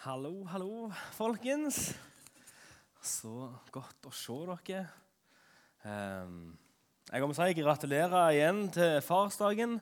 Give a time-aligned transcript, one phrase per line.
[0.00, 1.90] Hallo, hallo, folkens.
[3.04, 4.78] Så godt å se dere.
[5.84, 6.54] Ehm,
[7.10, 9.76] jeg må si gratulerer igjen til farsdagen.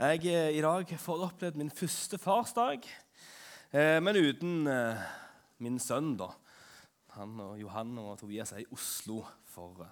[0.00, 2.90] Jeg har i dag fått opplevd min første farsdag,
[3.70, 5.06] eh, men uten eh,
[5.62, 6.16] min sønn.
[6.18, 6.32] da.
[7.14, 9.86] Han og Johan og Tobias er i Oslo for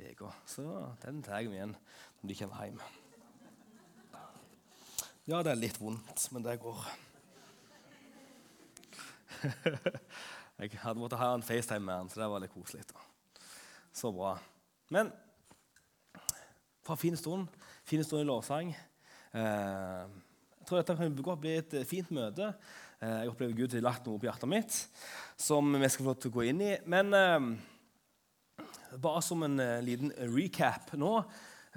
[0.00, 2.84] uka, så den tar jeg igjen når de kommer hjem.
[5.28, 7.11] Ja, det er litt vondt, men det går.
[10.60, 12.86] jeg hadde måttet ha en FaceTime med han, så det var litt koselig.
[12.90, 13.04] Da.
[13.92, 14.36] Så bra.
[14.92, 15.10] Men
[16.88, 17.48] en fin stund,
[17.84, 18.72] fin stund i lovsang.
[19.32, 20.06] Eh,
[20.58, 22.52] jeg tror dette kan bli et fint møte.
[23.00, 24.78] Eh, jeg opplever Gud har lagt noe på hjertet mitt
[25.40, 26.72] som vi skal få lov til å gå inn i.
[26.90, 27.48] Men eh,
[29.02, 31.18] bare som en eh, liten recap nå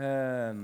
[0.02, 0.62] eh,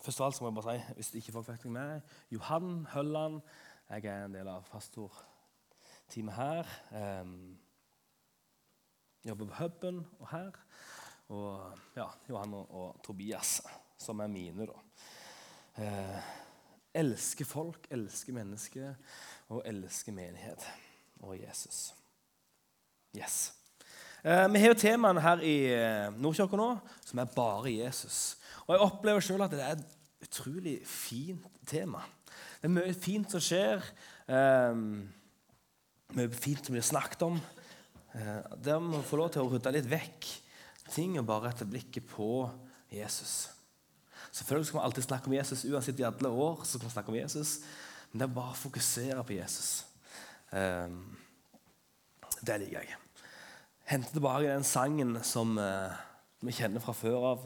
[0.00, 1.98] Først av alt må jeg bare si, hvis ikke folk vet hvem jeg
[2.32, 3.42] Johan Hølland.
[3.90, 6.68] Jeg er en del av pastorteamet her.
[6.94, 7.56] Um,
[9.26, 10.58] jobber på Huben og her.
[11.34, 13.56] Og ja, Johan og Tobias,
[13.98, 14.76] som er mine, da.
[15.82, 16.30] Eh,
[17.02, 18.94] elsker folk, elsker mennesker
[19.48, 20.66] og elsker menighet
[21.26, 21.94] og Jesus.
[23.16, 23.52] Yes.
[24.22, 26.70] Eh, vi har jo temaene her i eh, Nordkirka nå
[27.02, 28.38] som er bare Jesus.
[28.68, 32.06] Og jeg opplever sjøl at det er et utrolig fint tema.
[32.60, 33.84] Det er mye fint som skjer.
[34.28, 35.08] Um,
[36.16, 37.38] mye fint som blir snakket om.
[38.14, 40.28] Uh, der må vi få lov til å rydde litt vekk
[40.90, 42.48] ting og bare rette blikket på
[42.90, 43.50] Jesus.
[44.30, 46.64] Selvfølgelig skal vi alltid snakke om Jesus uansett i alle år.
[46.64, 47.60] så kan vi snakke om Jesus,
[48.12, 49.86] Men det er bare å fokusere på Jesus.
[50.50, 51.16] Um,
[52.42, 52.96] det liker jeg.
[53.86, 55.94] Hente tilbake den sangen som uh,
[56.42, 57.44] vi kjenner fra før av.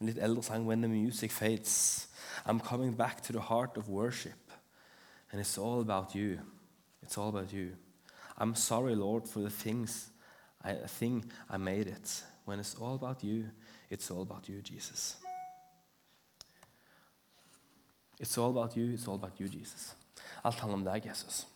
[0.00, 2.08] En litt eldre sang 'When the Music Fades'.
[2.46, 4.50] I'm coming back to the heart of worship.
[5.30, 6.38] And it's all about you.
[7.02, 7.72] It's all about you.
[8.38, 10.10] I'm sorry, Lord, for the things
[10.64, 12.22] I think I made it.
[12.44, 13.46] When it's all about you,
[13.90, 15.16] it's all about you, Jesus.
[18.18, 19.94] It's all about you, it's all about you, Jesus.
[20.42, 21.46] Alt handler om deg, Jesus.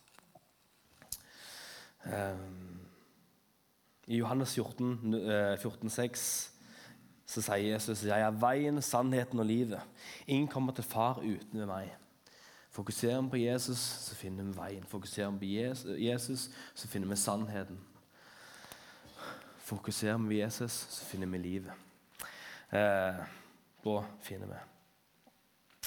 [2.05, 2.79] Um,
[4.07, 6.49] I Johannes 14, uh, 14 6,
[7.27, 10.03] så sier Jesus jeg er veien, sannheten og livet.
[10.27, 11.91] Ingen kommer til far uten ved meg.
[12.71, 14.83] Fokuserer vi på Jesus, så finner vi veien.
[14.87, 17.79] Fokuserer vi på Jesus, så finner vi sannheten.
[19.67, 21.71] Fokuserer vi på Jesus, så finner vi livet.
[22.71, 23.23] Eh,
[23.83, 24.61] da finner vi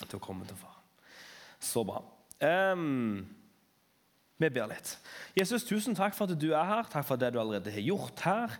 [0.02, 0.76] til å komme til far.
[1.60, 2.02] Så bra.
[2.40, 3.26] Um,
[4.40, 4.94] vi ber litt.
[5.36, 6.88] Jesus, tusen takk for at du er her.
[6.88, 8.56] Takk for det du allerede har gjort her.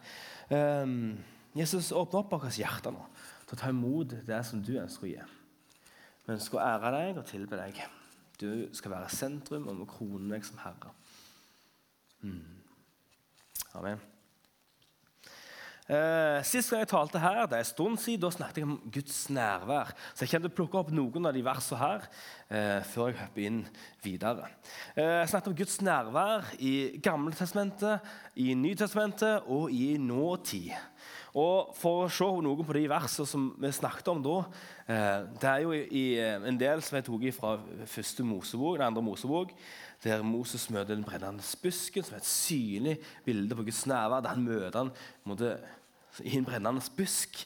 [0.53, 1.17] Um,
[1.57, 3.03] Jesus, åpne opp vårt hjerter nå
[3.47, 5.25] til å ta imot det som du ønsker å gi.
[6.27, 7.81] Vi ønsker å ære deg og tilbe deg.
[8.39, 10.95] Du skal være sentrum og vi kroner deg som herre.
[12.23, 12.47] Mm.
[13.81, 14.01] Amen.
[15.91, 18.77] Eh, sist gang jeg talte her, det er en stund siden, da snakket jeg om
[18.95, 19.89] Guds nærvær.
[20.15, 22.05] Så jeg kommer til å plukke opp noen av de versene her
[22.47, 23.59] eh, før jeg hopper inn
[24.05, 24.47] videre.
[24.95, 28.07] Eh, jeg snakket om Guds nærvær i Gamle testamentet,
[28.39, 30.79] i Nytestamentet og i nåtid.
[31.39, 34.37] Og For å se noe på de versene som vi snakket om da
[34.91, 39.05] eh, Det er jo eh, en del som jeg tok fra første Mosebok, den andre
[39.05, 39.53] Mosebok,
[40.03, 44.23] der Moses møter den brennende busken, som er et synlig bilde på Guds nærvær.
[44.25, 45.59] der han møter han måtte,
[46.25, 47.45] i en brennende busk.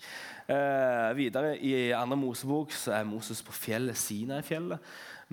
[0.48, 4.78] Eh, videre i andre Mosebok så er Moses på fjellet Sinai-fjellet.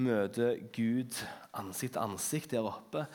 [0.01, 1.17] Møter Gud
[1.53, 3.05] ansikt til ansikt der oppe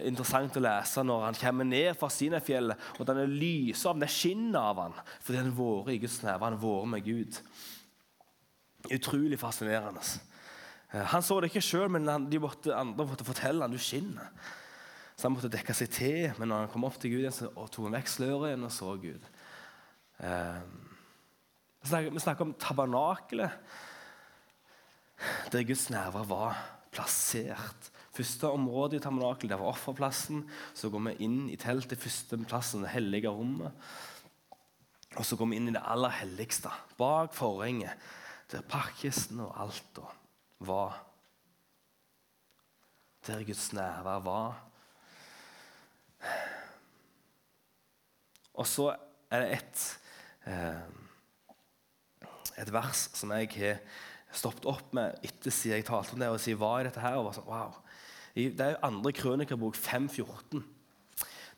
[0.00, 4.70] interessant å lese når han kommer ned fra Sinefjellet, og den lyser av, det skinner
[4.72, 7.40] av han, fordi han vært i Guds nærvær, han vært med Gud.
[8.92, 10.02] Utrolig fascinerende.
[10.92, 14.32] Eh, han så det ikke sjøl, men de måtte, andre måtte fortelle han du skinner.
[15.16, 17.52] Så han måtte dekke seg til, men når han kom opp til Gud igjen, så
[17.52, 19.30] tok han vekk sløret igjen og så Gud.
[20.22, 20.60] Eh,
[21.82, 23.72] vi snakker, snakker om tabernakelet,
[25.52, 26.62] der Guds nærvær var
[26.92, 30.42] plassert Første område i tabernakelet var offerplassen.
[30.76, 33.72] Så går vi inn i teltet, første plassen, det hellige rommet.
[35.16, 37.96] Og så går vi inn i det aller helligste, bak forhenget,
[38.52, 40.06] der pakkisten og alt da
[40.64, 41.00] var.
[43.26, 44.60] Der Guds nærvær var.
[48.52, 48.90] Og så
[49.32, 49.84] er det et,
[50.46, 50.82] eh,
[52.58, 53.80] et vers som jeg har
[54.32, 57.16] stoppet opp med etter siden jeg talte om det, og sier hva er dette her?
[57.18, 57.72] Og var sånn, wow,
[58.34, 60.62] det er jo andre krønikerbok 5.14.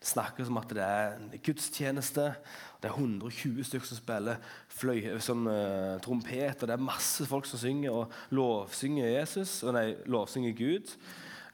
[0.05, 2.35] Det snakkes om at det er en gudstjeneste.
[2.83, 4.37] Det er 120 stykker som spiller
[4.69, 6.63] fløy, som, uh, trompet.
[6.63, 10.97] og Det er masse folk som synger og lovsynger Jesus, og nei, lovsynger Gud.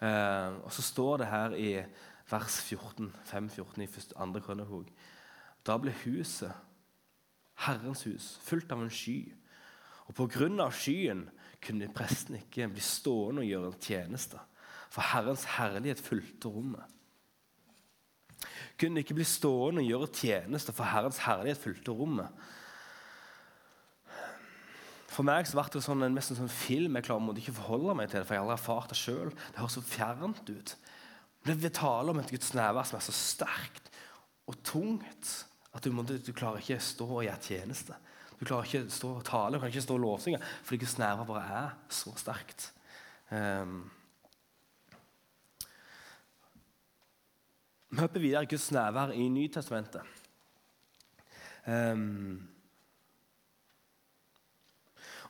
[0.01, 1.71] Uh, og så står det her i
[2.31, 4.89] vers 14, 5-14 i første, andre krønikebok
[5.67, 6.53] Da ble huset,
[7.55, 9.33] Herrens hus, fullt av en sky.
[10.09, 10.71] Og pga.
[10.71, 11.29] skyen
[11.63, 14.39] kunne presten ikke bli stående og gjøre en tjeneste,
[14.91, 16.87] for Herrens herlighet fulgte rommet.
[18.81, 22.49] Kunne ikke bli stående og gjøre tjeneste, for Herrens herlighet fulgte rommet.
[25.11, 28.11] For meg så ble det sånn, en, nesten sånn film jeg klarer ikke forholde meg
[28.11, 29.33] til det, for jeg har aldri erfart det sjøl.
[29.35, 30.75] Det høres så fjernt ut.
[31.47, 33.91] Det vil tale om et Guds nærvær som er så sterkt
[34.51, 35.33] og tungt
[35.71, 37.97] at du, må, du klarer ikke stå og gjøre tjeneste.
[38.41, 41.29] Du klarer ikke stå og tale, du kan ikke stå og lovsynge, fordi Guds nærvær
[41.29, 42.71] bare er så sterkt.
[43.31, 43.83] Um,
[47.91, 50.03] vi hopper videre Guds nærvær i Nytestamentet.
[51.67, 52.49] Um,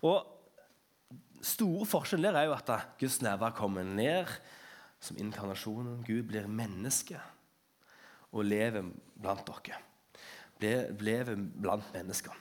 [0.04, 0.26] og
[1.42, 2.70] store forskjellen der er jo at
[3.00, 4.28] Guds nærvær kommer ned
[5.00, 6.04] som inkarnasjonen.
[6.04, 7.20] Gud blir menneske
[8.32, 9.80] og lever blant dere.
[11.00, 12.36] Lever blant mennesker.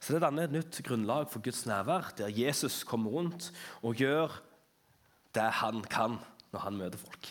[0.00, 3.52] Så Det danner et nytt grunnlag for Guds nærvær, der Jesus kommer rundt
[3.82, 4.40] og gjør
[5.34, 6.18] det han kan
[6.52, 7.30] når han møter folk.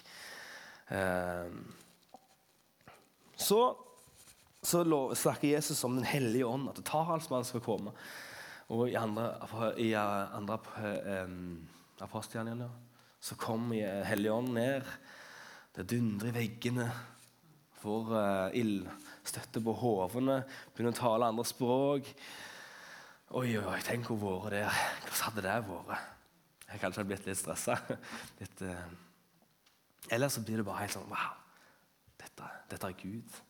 [0.93, 1.63] Ehm,
[3.35, 3.59] så,
[4.61, 4.83] så
[5.15, 7.95] snakker Jesus om Den hellige ånd, at det talsmannen skal komme.
[8.73, 9.27] Og i andre,
[9.81, 10.59] i andre
[11.25, 11.67] um,
[12.01, 12.69] apostelgjerninger
[13.23, 14.87] så kommer Helligånden ned.
[15.75, 16.87] Det dundrer i veggene.
[17.83, 20.41] Får uh, ildstøtte på hovene.
[20.73, 22.09] Begynner å tale andre språk.
[23.33, 24.81] Oi, oi, tenk hvor vært der.
[25.05, 26.11] Hvordan hadde det vært?
[26.67, 27.77] Jeg kanskje hadde blitt litt stressa.
[28.41, 29.02] Litt, uh,
[30.11, 31.33] eller så blir det bare helt sånn Wow,
[32.19, 33.41] dette, dette er Gud.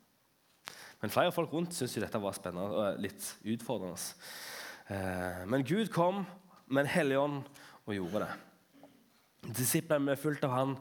[1.03, 3.99] Men flere folk rundt syntes dette var spennende og litt utfordrende.
[4.87, 6.23] Eh, men Gud kom
[6.67, 7.41] med en hellig ånd
[7.83, 8.31] og gjorde det.
[9.59, 10.77] Disiplene ble fulgt av han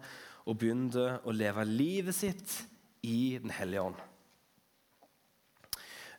[0.47, 2.55] og begynte å leve livet sitt
[3.03, 3.99] i Den hellige ånd.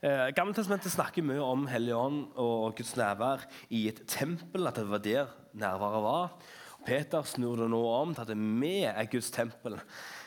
[0.04, 4.68] Eh, Gammeltestamentet snakker mye om Hellig ånd og Guds nærvær i et tempel.
[4.68, 6.34] At det var der nærværet var.
[6.86, 9.78] Peter snur det nå om til at vi er Guds tempel.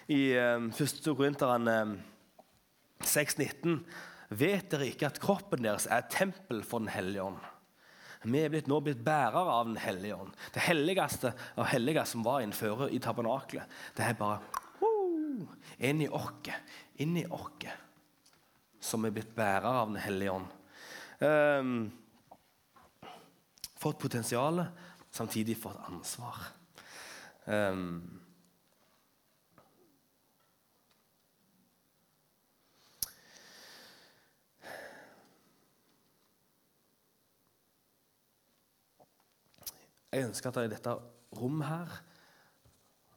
[0.08, 1.00] I eh, 1.
[1.16, 1.78] Korinterne
[3.04, 3.80] 6,19
[4.26, 7.38] Vet dere ikke at kroppen deres er tempel for Den hellige ånd?
[8.26, 10.32] Vi er blitt, nå blitt bærere av Den hellige ånd.
[10.54, 14.40] Det helligste av hellige som var innenfor i tabernaklet, det er bare
[15.84, 16.50] inn i oss.
[17.02, 17.68] Inn i oss
[18.80, 20.50] som er blitt bærere av Den hellige ånd.
[21.20, 21.70] Um,
[23.78, 24.64] fått potensial,
[25.16, 26.46] samtidig fått ansvar.
[27.46, 28.22] Um,
[40.16, 40.92] Jeg ønsker at i dette
[41.36, 41.90] rommet her,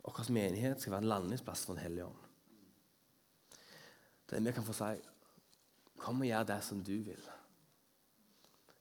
[0.04, 2.25] vår menighet skal være en landingsplass for Den hellige ånd.
[4.30, 4.98] Der vi kan få si
[6.00, 7.24] Kom og gjør det som du vil.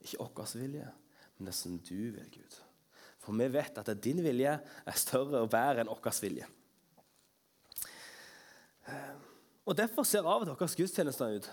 [0.00, 0.88] Ikke vår vilje,
[1.36, 2.58] men det som du vil, Gud.
[3.28, 6.46] For vi vet at din vilje er større og bedre enn vår vilje.
[9.68, 11.48] Og Derfor ser av og til våre gudstjenester ut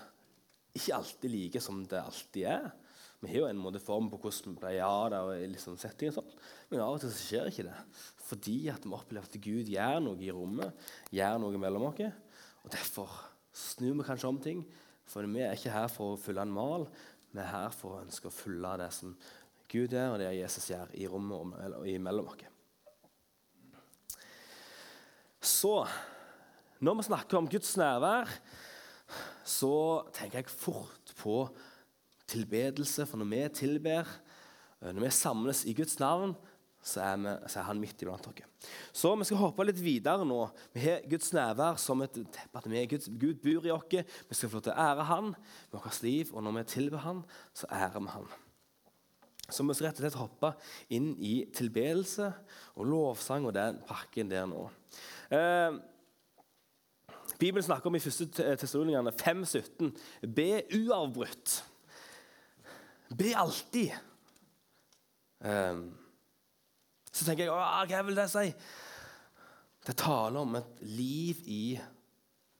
[0.76, 2.70] ikke alltid like som det alltid er.
[3.20, 6.18] Vi har jo en måte form på hvordan vi pleier det, og liksom setting og
[6.18, 6.34] sånt.
[6.70, 7.76] men av og til så skjer ikke det.
[8.28, 12.00] Fordi at vi opplever at Gud gjør noe i rommet, gjør noe mellom oss.
[12.64, 13.12] Og Derfor
[13.52, 14.64] snur vi kanskje om ting.
[15.06, 16.88] For vi er ikke her for å fylle en mal,
[17.32, 19.12] vi er her for å ønske å fylle det som
[19.70, 22.46] Gud er, og det Jesus gjør i rommet og imellom oss.
[25.46, 25.74] Så
[26.82, 28.30] når vi snakker om Guds nærvær,
[29.46, 29.76] så
[30.14, 31.38] tenker jeg fort på
[32.28, 33.06] tilbedelse.
[33.06, 34.10] For når vi tilber,
[34.82, 36.34] eh, når vi samles i Guds navn,
[36.86, 38.68] så er, vi, så er Han midt iblant oss.
[38.94, 40.40] Så vi skal hoppe litt videre nå.
[40.74, 42.58] Vi har Guds nærvær som et teppe.
[42.58, 43.88] at vi er Guds, Gud bor i oss.
[43.90, 46.34] Vi skal få lov til å ære Han med vårt liv.
[46.34, 48.45] Og når vi tilber Han, så ærer vi Han.
[49.48, 50.52] Så vi rett og slett hoppe
[50.94, 52.32] inn i tilbedelse
[52.74, 54.64] og lovsang og den pakken der nå.
[55.30, 55.76] Eh,
[57.38, 58.40] Bibelen snakker om i 1.
[58.58, 59.92] Tessaloningene 5,17.:
[60.34, 61.60] Be uavbrutt.
[63.16, 63.94] Be alltid.
[65.44, 65.84] Eh,
[67.12, 68.50] så tenker jeg hva vil det si?
[69.86, 71.78] Det taler om et liv i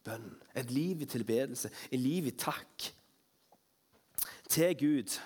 [0.07, 0.29] bønn.
[0.55, 1.71] Et liv i tilbedelse.
[1.91, 2.87] Et liv i takk
[4.49, 5.17] til Gud.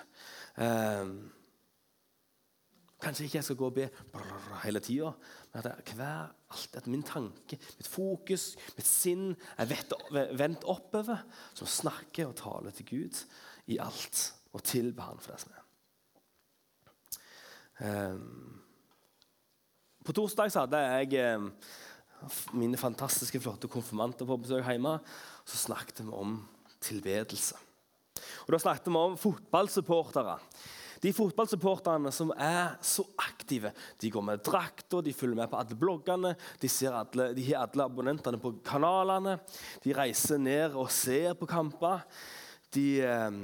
[0.57, 1.31] Um,
[3.01, 3.87] kanskje ikke jeg skal gå og be
[4.63, 5.11] hele tida,
[5.53, 9.71] men at hver, alt, at min tanke, mitt fokus, mitt sinn er
[10.37, 11.23] vendt oppover,
[11.57, 13.23] som snakker og taler til Gud
[13.73, 15.67] i alt og tilber Han for det som er.
[17.81, 18.61] Um,
[20.05, 21.49] På torsdag så hadde jeg um,
[22.57, 24.99] mine fantastiske, flotte konfirmanter på besøk hjemme.
[25.45, 26.37] Så snakket vi om
[26.81, 27.57] tilbedelse.
[28.45, 30.37] Og Da snakket vi om fotballsupportere.
[31.01, 33.71] De fotballsupporterne som er så aktive.
[33.97, 37.87] De går med drakter, de følger med på alle bloggene, de, alle, de har alle
[37.87, 39.39] abonnentene på kanalene.
[39.81, 42.05] De reiser ned og ser på kamper.
[42.75, 43.39] De eh,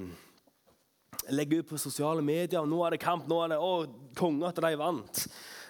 [1.33, 4.47] legger ut på sosiale medier og 'Nå er det kamp.' nå er det, å, konge
[4.47, 5.25] at de vant.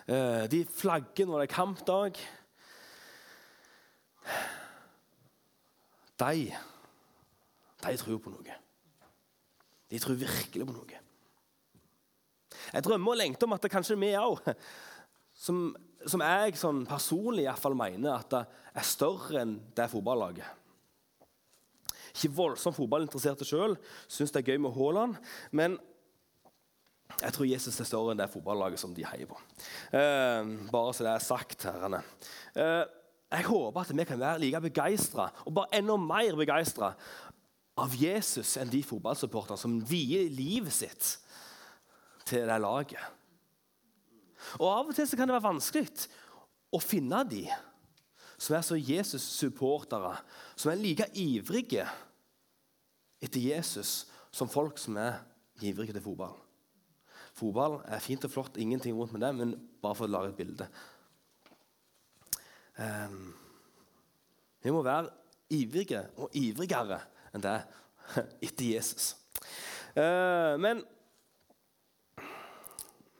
[0.08, 2.20] Eh, de flagger når det er kampdag.
[6.20, 6.54] De,
[7.84, 8.62] de tror på noe.
[9.88, 11.07] De tror virkelig på noe.
[12.74, 14.42] Jeg drømmer og lengter om at det kanskje vi òg,
[15.38, 15.68] som,
[16.06, 18.46] som, jeg sånn personlig i hvert fall mener at det
[18.78, 20.66] er større enn det fotballaget.
[22.18, 23.78] Ikke voldsomt fotballinteresserte sjøl,
[24.10, 25.20] syns det er gøy med Haaland.
[25.54, 25.78] Men
[27.22, 29.38] jeg tror Jesus er større enn det fotballaget som de heier på.
[29.94, 32.02] Eh, bare så det er sagt, herrene.
[32.58, 32.84] Eh,
[33.28, 36.94] jeg håper at vi kan være like begeistra, og bare enda mer begeistra,
[37.78, 41.12] av Jesus enn de fotballsupporterne som vier livet sitt
[42.28, 43.02] til det laget.
[44.60, 46.08] Og Av og til kan det være vanskelig
[46.76, 47.46] å finne de
[48.38, 50.14] som er så Jesus-supportere,
[50.56, 51.88] som er like ivrige
[53.24, 55.24] etter Jesus som folk som er
[55.66, 56.36] ivrige til fotball.
[57.38, 60.38] Fotball er fint og flott, ingenting vondt med det, men bare for å lage et
[60.38, 60.68] bilde.
[62.78, 63.34] Um,
[64.62, 65.10] vi må være
[65.54, 67.00] ivrige og ivrigere
[67.34, 67.58] enn det
[68.46, 69.16] etter Jesus.
[69.98, 70.84] Uh, men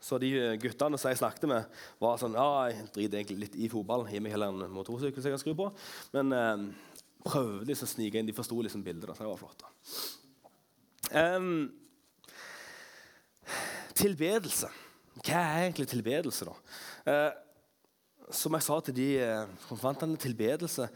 [0.08, 0.30] så de
[0.62, 4.06] guttene som jeg snakket med, var sånn ja, Jeg driter egentlig litt i fotball.
[4.08, 5.66] Gi meg heller en motorsykkel jeg kan skru på.
[6.14, 6.62] Men eh,
[7.26, 8.30] prøvde liksom å snike inn.
[8.30, 9.12] De forsto liksom bildet.
[9.12, 9.66] Så det var flott.
[11.12, 11.68] Um,
[13.98, 14.72] tilbedelse.
[15.18, 16.56] Hva er egentlig tilbedelse, da?
[17.08, 19.10] Uh, som jeg sa til de
[19.66, 20.88] konfirmantene, tilbedelse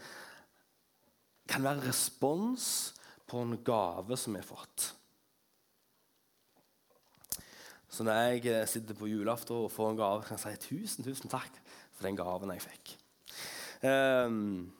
[1.49, 2.65] kan være respons
[3.29, 4.91] på en gave som har fått.
[7.93, 11.05] Så når jeg uh, sitter på julaften og får en gave, kan jeg si tusen,
[11.05, 11.59] tusen takk
[11.93, 12.95] for den gaven jeg fikk.
[13.85, 14.71] Um,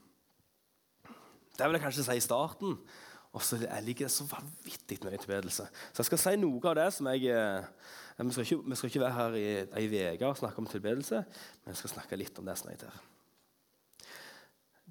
[1.54, 2.78] det vil jeg kanskje si i starten.
[3.34, 5.66] Og så ligger det så vanvittig mye tilbedelse.
[5.66, 7.66] Så jeg skal si noe av det som jeg eh,
[8.20, 9.46] vi skal, ikke, vi skal ikke være her i
[9.82, 11.24] ei uke og snakke om tilbedelse,
[11.64, 13.00] men jeg skal snakke litt om det som er der.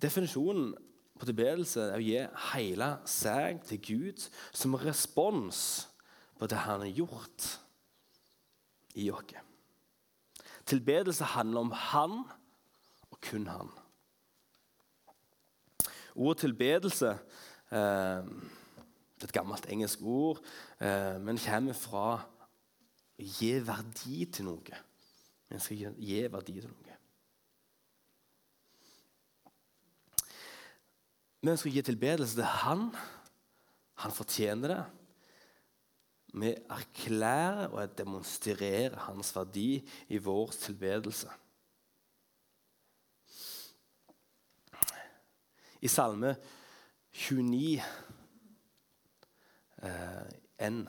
[0.02, 0.72] Definisjonen
[1.20, 2.18] på tilbedelse er å gi
[2.50, 5.62] hele seg til Gud som respons
[6.40, 7.46] på det han har gjort
[8.94, 9.34] i oss.
[10.68, 12.18] Tilbedelse handler om han
[13.10, 13.70] og kun han.
[16.14, 17.14] Ordet tilbedelse
[17.72, 18.28] eh,
[19.22, 20.40] det er et gammelt engelsk ord,
[20.82, 24.80] eh, men kommer fra å gi verdi til noe.
[25.52, 26.96] En skal gi, gi verdi til noe.
[31.42, 32.84] Vi ønsker å gi tilbedelse til Han.
[34.02, 34.82] Han fortjener det.
[36.32, 41.28] Vi erklærer og demonstrerer hans verdi i vår tilbedelse.
[45.82, 46.36] I Salme
[47.12, 47.82] 29
[49.82, 50.84] eh, N.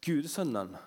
[0.00, 0.80] Gudesønnene,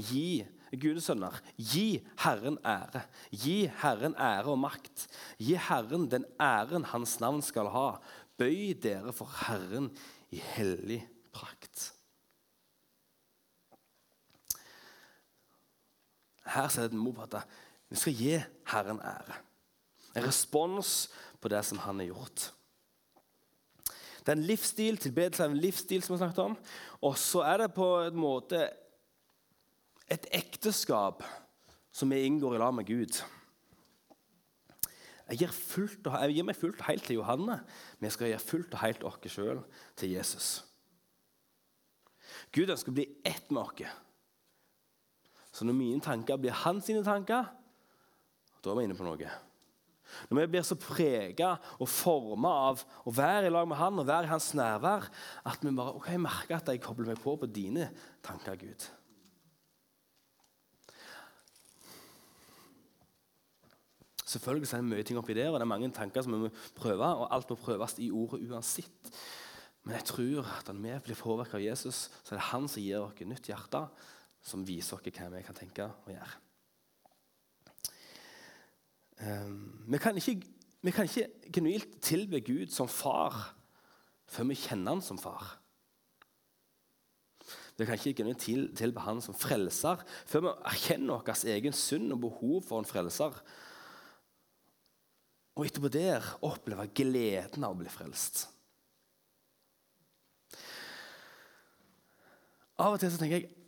[0.00, 3.04] gi, gudesønner, gi Herren ære.
[3.30, 5.06] Gi Herren ære og makt.
[5.38, 7.86] Gi Herren den æren Hans navn skal ha.
[8.40, 9.90] Bøy dere for Herren
[10.32, 11.90] i hellig prakt.
[16.50, 17.42] Her sier det mor på at
[17.90, 18.32] vi skal gi
[18.72, 19.36] Herren ære.
[20.16, 22.50] En respons på det som han har gjort.
[24.20, 26.56] Det er en livsstil, tilbedelse er en livsstil, som vi snakket om.
[27.06, 28.66] Og så er det på en måte
[30.10, 31.24] et ekteskap
[31.92, 33.22] som vi inngår i lag med Gud.
[35.30, 37.60] Jeg gir, fullt, jeg gir, meg fullt og helt til Johanne,
[37.98, 39.60] men jeg skal gi fullt og helt oss sjøl
[39.98, 40.48] til Jesus.
[42.50, 43.92] Gud ønsker å bli ett med oss.
[45.50, 47.48] Så når mine tanker blir hans sine tanker,
[48.60, 49.30] da er vi inne på noe.
[50.28, 54.08] Når vi blir så prega og forma av å være i lag med Han og
[54.08, 55.06] være i Hans nærvær,
[55.46, 57.90] at vi bare ok, merker at jeg kobler meg på på dine
[58.26, 58.88] tanker, Gud.
[64.30, 66.50] Selvfølgelig er det mye ting oppi der, og det er mange tanker som vi må
[66.76, 69.10] prøve, og alt må prøves i ordet uansett.
[69.82, 72.84] Men jeg tror at når vi blir påvirka av Jesus, så er det han som
[72.84, 73.80] gir oss nytt hjerte,
[74.42, 76.36] som viser oss hva vi kan tenke og gjøre.
[79.20, 80.36] Um, vi, kan ikke,
[80.80, 83.36] vi kan ikke genuilt tilbe Gud som far
[84.30, 85.58] før vi kjenner han som far.
[87.80, 92.12] Vi kan ikke genuilt til, tilbe Han som frelser før vi erkjenner vår egen synd
[92.12, 93.36] og behov for en frelser.
[95.56, 98.44] Og etterpå der oppleve gleden av å bli frelst.
[102.80, 103.59] Av og til så tenker jeg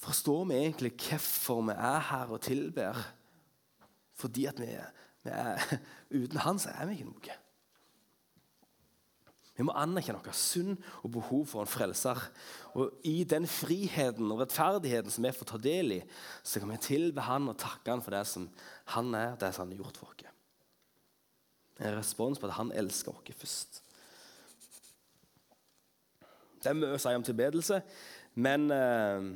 [0.00, 2.96] Forstår vi egentlig hvorfor vi er her og tilber?
[4.16, 4.72] Fordi at vi,
[5.24, 5.78] vi er,
[6.22, 7.38] uten Han så er vi ikke noe.
[9.60, 12.16] Vi må anerkjenne vår synd og behov for en frelser.
[12.80, 16.00] Og I den friheten og rettferdigheten som vi får ta del i,
[16.40, 18.48] så kan vi tilbe Han og takke Han for det som
[18.94, 20.32] Han er, det som Han har gjort for oss.
[21.80, 23.82] En respons på at Han elsker oss først.
[26.60, 27.82] Det er mye å si om tilbedelse,
[28.40, 29.28] men eh,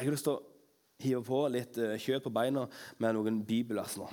[0.00, 0.44] jeg har lyst til å
[1.00, 2.64] hive på litt eh, kjøtt på beina
[3.00, 4.08] med noen bibelvers nå.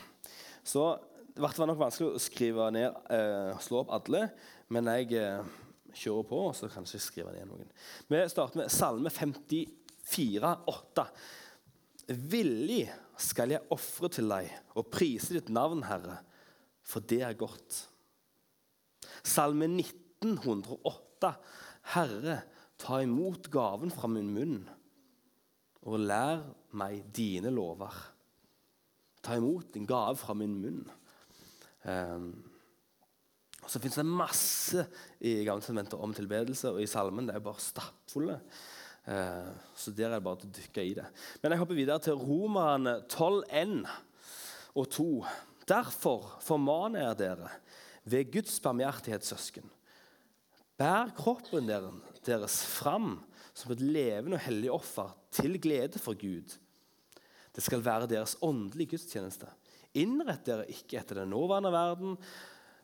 [0.67, 0.83] Så
[1.31, 4.25] det var nok vanskelig å skrive ned, eh, slå opp alle,
[4.73, 5.49] men jeg eh,
[5.95, 7.69] kjører på, og så kanskje skrive ned noen.
[8.11, 11.07] Vi starter med Salme 54, 8.
[12.35, 12.83] Villig
[13.21, 16.19] skal jeg ofre til deg og prise ditt navn, Herre,
[16.87, 17.83] for det er godt.
[19.23, 21.33] Salme 1908.
[21.93, 22.41] Herre,
[22.77, 24.59] ta imot gaven fra min munn,
[25.87, 26.43] og lær
[26.77, 27.95] meg dine lover.
[29.23, 30.83] Ta imot din gave fra min munn.
[31.87, 32.31] Um,
[33.63, 34.83] og Så fins det masse
[35.19, 38.39] i Gammeltestamentet om tilbedelse, og i salmen det er bare stappfulle.
[39.07, 41.07] Uh, så der er det bare til å dykke i det.
[41.41, 43.87] Men jeg hopper videre til Romerne 12,1
[44.75, 45.07] og 2.
[45.67, 47.51] Derfor formaner jeg dere
[48.07, 49.67] ved Guds barmhjertighet, søsken.
[50.77, 51.67] Bær kroppen
[52.27, 53.17] deres fram
[53.57, 56.57] som et levende og hellig offer til glede for Gud.
[57.55, 59.49] Det skal være deres åndelige gudstjeneste.
[59.97, 62.17] Innrett dere ikke etter den nåværende verden,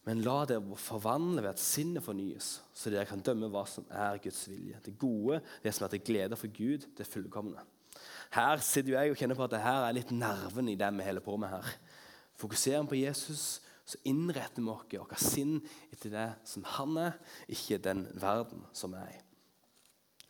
[0.04, 4.20] men la dere forvandle ved at sinnet fornyes, så dere kan dømme hva som er
[4.24, 4.80] Guds vilje.
[4.84, 7.62] Det gode, det som er til glede for Gud, det fullkomne.
[8.34, 11.06] Her sitter jeg og kjenner på at det her er litt nerven i det vi
[11.06, 11.70] holder på med her.
[12.42, 15.60] Fokuserer vi på Jesus, så innretter vi oss vårt sinn
[15.92, 17.20] etter det som han er,
[17.52, 19.22] ikke den verden som er i.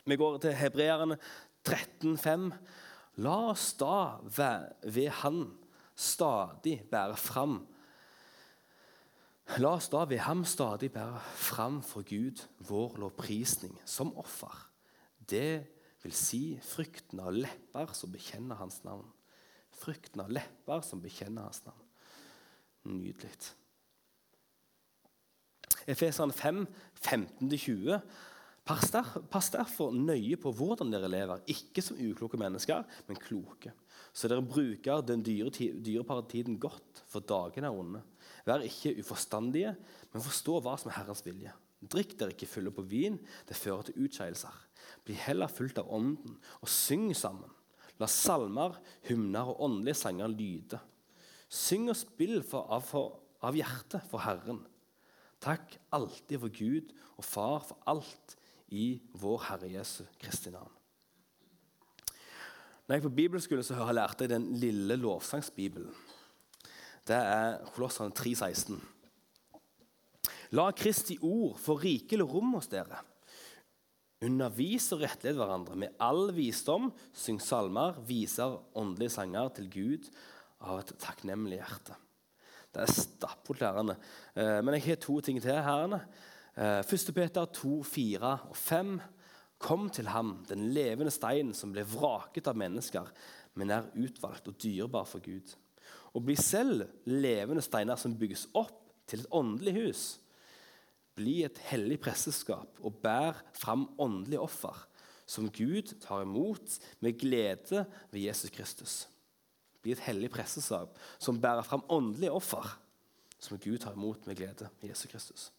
[0.04, 1.16] Vi går til hebreerne
[1.64, 2.50] 13,5.
[3.24, 5.46] La oss da ved Han
[5.94, 7.62] stadig bære fram
[9.60, 14.54] La oss da ved ham stadig bære fram for Gud vår lovprisning som offer.
[15.20, 15.66] Det
[16.02, 19.04] vil si frykten av lepper som bekjenner hans navn.
[19.74, 21.84] Frykten av lepper som bekjenner hans navn.
[22.88, 23.36] Nydelig.
[25.86, 26.64] Efeseren 5,
[27.04, 28.00] 15-20
[28.64, 33.74] Pass, der, pass derfor nøye på hvordan dere lever, ikke som ukloke mennesker, men kloke.
[34.16, 38.00] Så dere bruker den dyre, dyrebare tiden godt, for dagene er onde.
[38.48, 39.74] Vær ikke uforstandige,
[40.14, 41.52] men forstå hva som er Herrens vilje.
[41.92, 44.54] Drikk dere ikke fulle på vin, det fører til utskeielser.
[45.04, 47.50] Bli heller fulgt av Ånden, og syng sammen.
[48.00, 48.78] La salmer,
[49.10, 50.80] hymner og åndelige sanger lyde.
[51.52, 54.62] Syng og spill for, av, for, av hjertet for Herren.
[55.44, 58.38] Takk alltid for Gud og Far for alt
[58.74, 58.88] i
[59.20, 60.72] vår Herre Jesu Kristi navn.
[62.84, 65.94] Når jeg på bibelskole så har jeg lært deg den lille lovsangsbibelen.
[67.04, 68.76] Det er Kolossene 3,16.
[70.56, 73.00] La Kristi ord få rikelig rom hos dere.
[74.24, 76.90] Undervis og rettled hverandre med all visdom.
[77.16, 80.08] Syng salmer, viser åndelige sanger til Gud
[80.64, 81.96] av et takknemlig hjerte.
[82.74, 83.96] Det er stappfullt lærende.
[84.34, 85.98] Eh, men jeg har to ting til her.
[86.54, 87.08] 1.
[87.08, 89.00] Eh, Peter 2, 4 og 5.
[89.58, 93.08] Kom til ham, den levende steinen som ble vraket av mennesker,
[93.54, 95.54] men er utvalgt og dyrebar for Gud.
[96.14, 100.02] Og bli selv levende steiner som bygges opp til et åndelig hus.
[101.14, 104.76] Bli et hellig presseskap og bær fram åndelige offer,
[105.26, 108.94] som Gud tar imot med glede ved Jesus Kristus.
[109.82, 112.66] Bli et hellig presseskap som bærer fram åndelige offer,
[113.38, 115.52] som Gud tar imot med glede ved Jesus Kristus.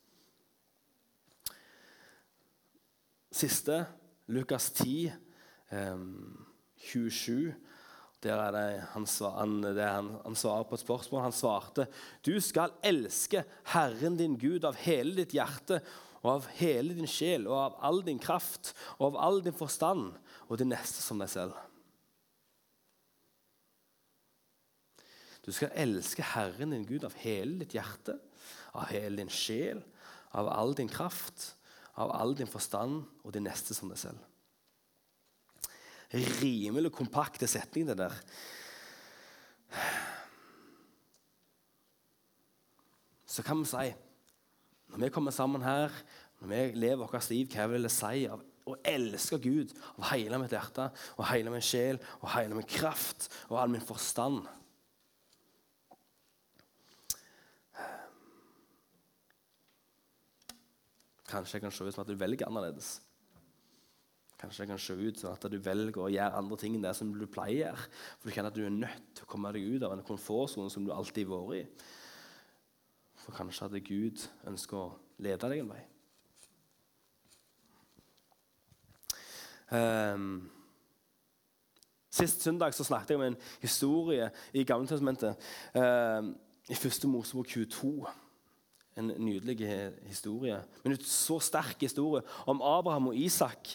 [3.35, 3.81] Siste,
[4.31, 5.11] Lukas 10,
[5.71, 5.97] eh,
[6.77, 7.53] 27.
[8.23, 11.25] Der er det han, han, det han, han, svarer på et spørsmål.
[11.27, 11.85] Han svarte
[12.25, 13.43] Du skal elske
[13.73, 15.81] Herren din Gud av hele ditt hjerte
[16.23, 20.15] og av hele din sjel og av all din kraft og av all din forstand
[20.47, 21.59] og det neste som deg selv.
[25.43, 28.15] Du skal elske Herren din Gud av hele ditt hjerte,
[28.73, 29.83] av hele din sjel,
[30.33, 31.51] av all din kraft
[32.01, 34.19] av all din forstand og det neste som deg selv.
[36.15, 38.15] Rimelig kompakte setning, det der.
[43.25, 43.87] Så kan vi si,
[44.91, 45.91] når vi kommer sammen her,
[46.39, 50.39] når vi lever vårt liv, hva vil det si av å elske Gud av hele
[50.41, 54.45] mitt hjerte og hele min sjel og hele min kraft og all min forstand.
[61.29, 62.99] Kanskje jeg kan se ut som at du velger annerledes.
[64.39, 66.93] Kanskje det kan se ut som at du velger å gjøre andre ting enn det
[66.97, 67.77] som du pleier.
[68.19, 70.69] For du kjenner at du er nødt til å komme deg ut av en komfortsone
[70.73, 71.91] som du alltid har vært i.
[73.25, 74.89] For kanskje at Gud ønsker å
[75.23, 75.83] lede deg en vei.
[79.65, 80.27] Um,
[82.15, 85.35] Sist søndag så snakket jeg om en historie i Gamletestamentet,
[85.75, 86.35] Um,
[86.69, 88.05] I første Mosebok 22.
[88.95, 89.59] En nydelig
[90.07, 93.73] historie, men en så sterk historie om Abraham og Isak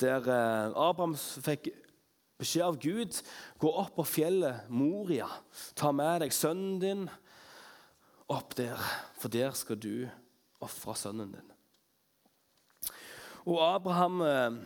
[0.00, 1.68] der eh, Abraham fikk
[2.40, 3.18] beskjed av Gud
[3.62, 5.28] gå opp på fjellet Moria.
[5.78, 7.04] Ta med deg sønnen din
[8.30, 8.80] opp der,
[9.20, 10.06] for der skal du
[10.64, 11.50] ofre sønnen din.
[13.44, 14.58] Og Abraham eh,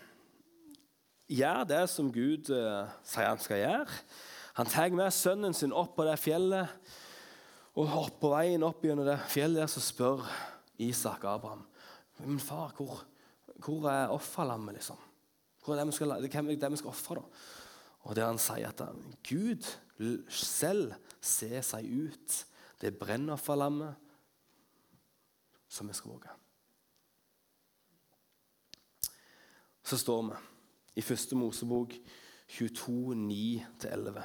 [1.41, 4.01] gjør det som Gud eh, sier han skal gjøre.
[4.59, 6.71] Han tar med sønnen sin opp på det fjellet.
[7.79, 10.25] Og på veien opp gjennom det fjellet der så spør
[10.83, 11.63] Isak Abraham
[12.27, 13.05] men far, hvor,
[13.63, 14.75] hvor er offerlammet.
[14.75, 14.97] liksom?
[15.65, 16.11] Hvor er det vi skal,
[16.61, 17.23] det vi skal ofre?
[18.01, 18.83] Og der han sier at
[19.29, 19.67] Gud
[20.31, 22.45] selv ser seg ut
[22.81, 23.95] det brennofferlammet
[25.69, 26.35] som vi skal våge.
[29.83, 30.35] Så står vi
[31.01, 31.95] i første Mosebok
[32.49, 34.23] 22, 9-11.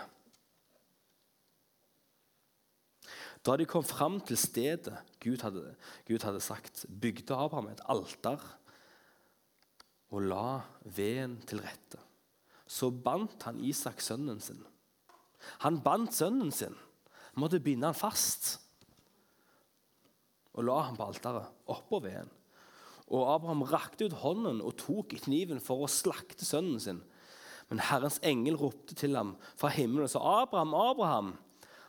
[3.43, 5.75] Da de kom fram til stedet Gud hadde,
[6.07, 8.39] Gud hadde sagt, bygde Abraham et alter
[10.13, 11.99] og la veden til rette.
[12.69, 14.61] Så bandt han Isak sønnen sin.
[15.65, 16.75] Han bandt sønnen sin.
[17.35, 18.59] Måtte binde han fast.
[20.53, 22.29] Og la ham på alteret, oppå veden.
[23.09, 27.01] Og Abraham rakte ut hånden og tok i kniven for å slakte sønnen sin.
[27.69, 31.33] Men Herrens engel ropte til ham fra himmelen og sa, 'Abraham, Abraham.'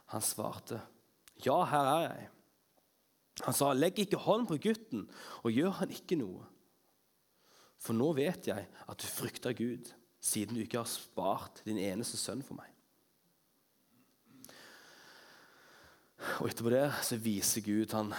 [0.06, 0.80] Han svarte,
[1.44, 2.28] 'Ja, her er jeg.'
[3.44, 5.11] Han sa, 'Legg ikke hånd på gutten,
[5.42, 6.46] og gjør han ikke noe.'
[7.78, 12.16] For nå vet jeg at du frykter Gud, siden du ikke har spart din eneste
[12.16, 12.70] sønn for meg.
[16.40, 18.14] Og Etterpå det så viser Gud han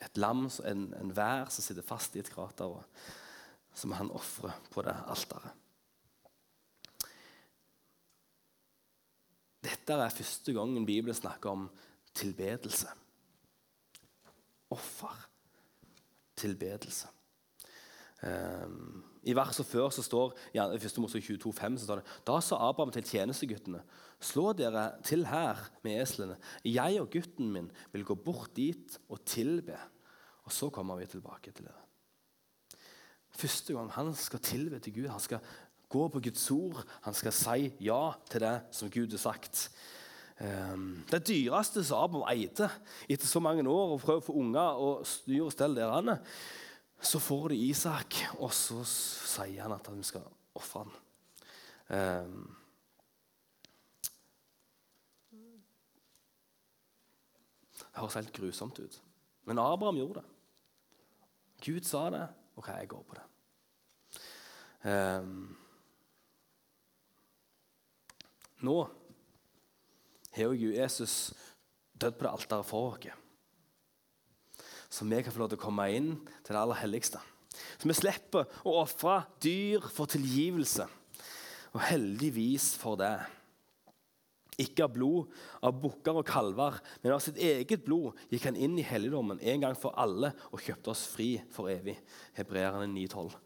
[0.00, 4.56] et lam, en, en vær som sitter fast i et krater, og som han ofrer
[4.72, 5.52] på det alteret.
[9.60, 11.68] Dette er første gangen Bibelen snakker om
[12.20, 12.90] tilbedelse.
[14.70, 15.16] Offer.
[16.36, 17.08] Tilbedelse.
[18.20, 20.98] Um, I verset før så står ja, i 1.
[21.00, 23.80] Mosebok 22,5 så står det Da sa Abraham til tjenesteguttene.:
[24.20, 26.36] Slå dere til her med eslene.
[26.64, 29.78] Jeg og gutten min vil gå bort dit og tilbe.
[30.44, 31.86] Og så kommer vi tilbake til dere.
[33.30, 35.40] Første gang han skal tilbe til Gud, han skal
[35.88, 39.70] gå på Guds ord, han skal si ja til det som Gud har sagt.
[40.40, 42.70] Um, det dyreste som Abraham eide
[43.12, 46.14] etter så mange år og prøver å få unger og styr og stelle der han
[46.14, 46.22] er,
[47.00, 50.24] så får de Isak, og så sier han at han skal
[50.56, 50.92] ofre ham.
[51.90, 52.56] Um,
[57.80, 59.00] det høres helt grusomt ut.
[59.44, 60.28] Men Abraham gjorde det.
[61.66, 62.22] Gud sa det,
[62.56, 63.26] og okay, jeg går på det.
[64.88, 65.56] Um,
[68.64, 68.78] nå
[70.36, 71.32] har jo Jesus
[72.00, 73.10] dødd på det alteret for oss
[74.90, 77.20] så vi kan få lov til å komme inn til det aller helligste.
[77.78, 80.86] Så vi slipper å ofre dyr for tilgivelse.
[81.70, 83.14] Og heldigvis for det.
[84.60, 85.30] Ikke av blod,
[85.64, 89.62] av bukker og kalver, men av sitt eget blod gikk han inn i helligdommen en
[89.62, 91.94] gang for alle og kjøpte oss fri for evig.
[92.36, 93.38] Hebreerne 9,12.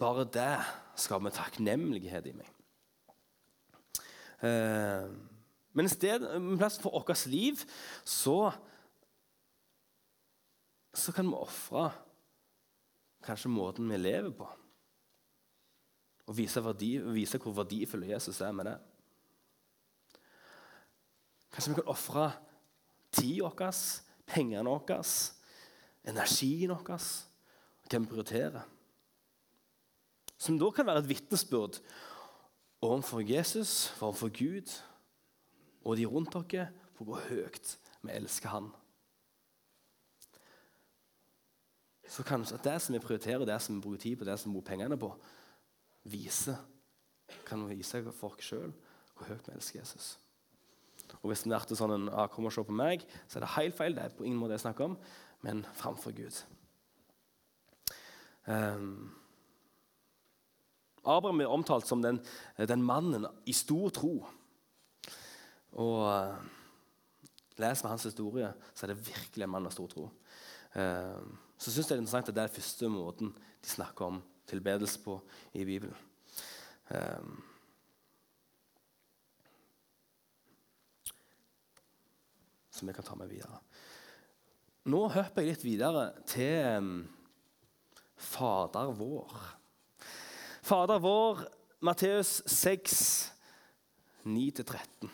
[0.00, 0.54] Bare det
[0.98, 2.57] skaper takknemlighet i meg.
[4.42, 5.08] Eh,
[5.74, 5.90] men i
[6.58, 7.60] plass for vårt liv
[8.04, 8.52] så
[10.98, 11.90] så kan vi ofre
[13.22, 14.46] kanskje måten vi lever på.
[16.28, 18.76] Og vise, verdi, vise hvor verdifull Jesus er med det.
[21.52, 22.26] Kanskje vi kan ofre
[23.14, 23.84] tida vår,
[24.28, 25.04] pengene våre,
[26.08, 27.06] energien vår.
[27.88, 28.66] Hva vi prioriterer.
[30.38, 31.80] Som da kan være et vitnesbyrd
[32.82, 34.74] overfor Jesus, overfor Gud
[35.84, 38.70] og de rundt dere, for hvor høyt vi elsker Han.
[42.08, 44.50] så kanskje at det som vi prioriterer, det som vi bruker tid på, det som
[44.50, 45.10] vi bruker pengene på,
[46.08, 46.56] viser,
[47.46, 48.72] kan vise folk sjøl
[49.14, 50.16] hvor høyt vi elsker Jesus.
[51.20, 53.54] Og Hvis det er sånn en ah, kom og se på meg, så er det
[53.56, 53.96] helt feil.
[53.96, 54.96] Det er på ingen måte jeg snakker om,
[55.44, 56.40] men framfor Gud.
[58.48, 59.10] Um,
[61.04, 62.20] Abraham er omtalt som den,
[62.58, 64.14] den, mannen i stor tro.
[65.78, 66.38] Og uh,
[67.60, 70.08] leser vi hans historie, så er det virkelig en mann av stor tro.
[70.74, 71.20] Uh,
[71.58, 74.22] så syns jeg det er interessant at det er den første måten de snakker om
[74.48, 75.18] tilbedelse på
[75.58, 75.96] i Bibelen.
[76.90, 77.36] Uh,
[82.78, 83.58] som jeg kan ta med videre.
[84.88, 86.92] Nå hopper jeg litt videre til um,
[88.18, 89.34] Fader vår.
[90.68, 91.38] Fader vår,
[91.80, 93.32] Matteus 6,
[94.28, 95.08] 9-13.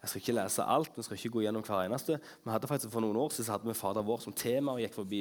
[0.00, 2.16] Jeg skal ikke lese alt, vi skal ikke gå gjennom hver eneste.
[2.42, 4.96] Vi hadde faktisk For noen år siden hadde vi Fader vår som tema og gikk
[4.96, 5.20] forbi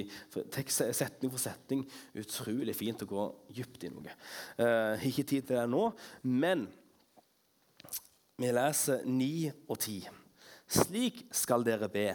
[0.74, 1.84] setning for setning.
[2.18, 3.28] Utrolig fint å gå
[3.60, 4.16] dypt i noe.
[4.58, 5.84] Uh, ikke tid til det nå,
[6.26, 6.66] men
[8.42, 9.30] vi leser 9
[9.68, 10.10] og 10.
[10.82, 12.08] Slik skal dere be.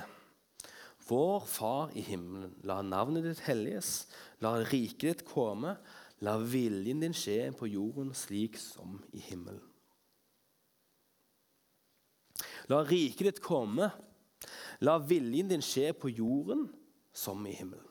[1.07, 4.09] Vår Far i himmelen, la navnet ditt helliges,
[4.43, 5.79] la riket ditt komme,
[6.25, 9.63] la viljen din skje på jorden slik som i himmelen.
[12.69, 13.91] La riket ditt komme,
[14.85, 16.67] la viljen din skje på jorden
[17.15, 17.87] som i himmelen.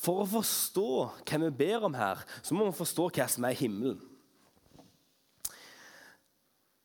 [0.00, 0.92] For å forstå
[1.28, 3.98] hva vi ber om her, så må vi forstå hva som er himmelen.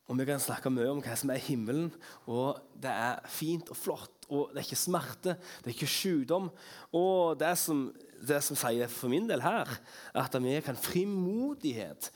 [0.06, 1.88] Og Vi kan snakke mye om hva som er himmelen,
[2.30, 4.12] og det er fint og flott.
[4.30, 6.50] og Det er ikke smerte, det er ikke sykdom.
[6.94, 7.88] Og det som,
[8.22, 9.70] det som sier for min del her,
[10.13, 12.12] at vi kan frimodighet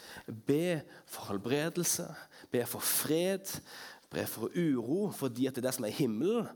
[0.45, 2.05] be for helbredelse,
[2.51, 3.61] be for fred,
[4.09, 6.49] be for uro, fordi at det er det som er himmelen,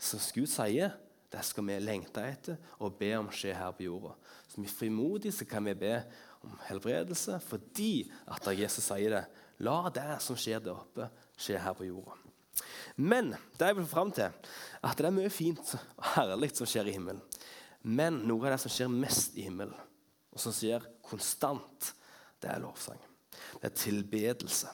[0.00, 0.92] som Gud sier,
[1.30, 4.16] det skal vi lengte etter og be om skje her på jorda.
[4.48, 6.00] Så vi frimodig så kan vi be
[6.42, 9.24] om helbredelse fordi at Jesus sier det.
[9.64, 12.16] La det som skjer der oppe, skje her på jorda.
[12.96, 14.32] Men det jeg vil fram til,
[14.82, 17.22] at det er mye fint og herlig som skjer i himmelen.
[17.82, 19.76] Men noe av det som skjer mest i himmelen,
[20.30, 21.92] og som skjer konstant,
[22.40, 23.00] det er lovsang.
[23.60, 24.72] Det er tilbedelse.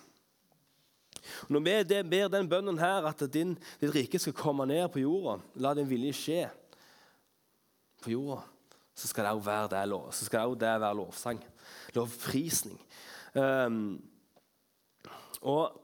[1.51, 5.41] Når vi ber den bønnen her, at din, ditt rike skal komme ned på jorda,
[5.63, 6.43] la din vilje skje
[8.03, 8.43] på jorda,
[8.97, 11.41] så skal det òg være være lovsang.
[11.95, 12.79] Lovprisning.
[13.35, 13.99] Um,
[15.43, 15.83] og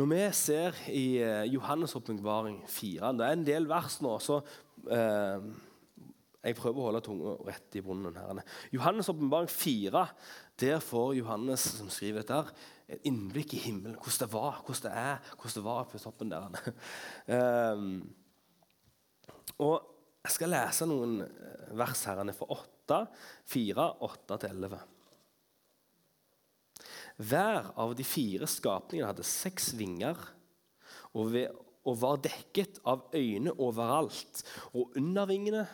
[0.00, 4.38] når vi ser i uh, Johannes' åpenbaring 4 Det er en del vers nå, så
[4.86, 5.48] eh,
[6.40, 8.16] jeg prøver å holde tunga rett i bunnen.
[8.16, 8.40] her.
[8.72, 10.04] Johannes' åpenbaring 4,
[10.62, 12.54] der får Johannes som skriver dette,
[12.88, 13.98] et innblikk i himmelen.
[14.00, 16.72] Hvordan det var, hvordan det er, hvordan det var på toppen der.
[17.74, 17.90] um,
[19.66, 19.86] og
[20.24, 21.20] Jeg skal lese noen
[21.76, 23.04] vers her fra 8,
[23.48, 24.80] 4, 8 til 11.
[27.20, 30.16] Hver av de fire skapningene hadde seks vinger
[31.12, 31.50] og, ved,
[31.84, 34.40] og, var dekket av øyne overalt.
[34.72, 35.66] Og under vingene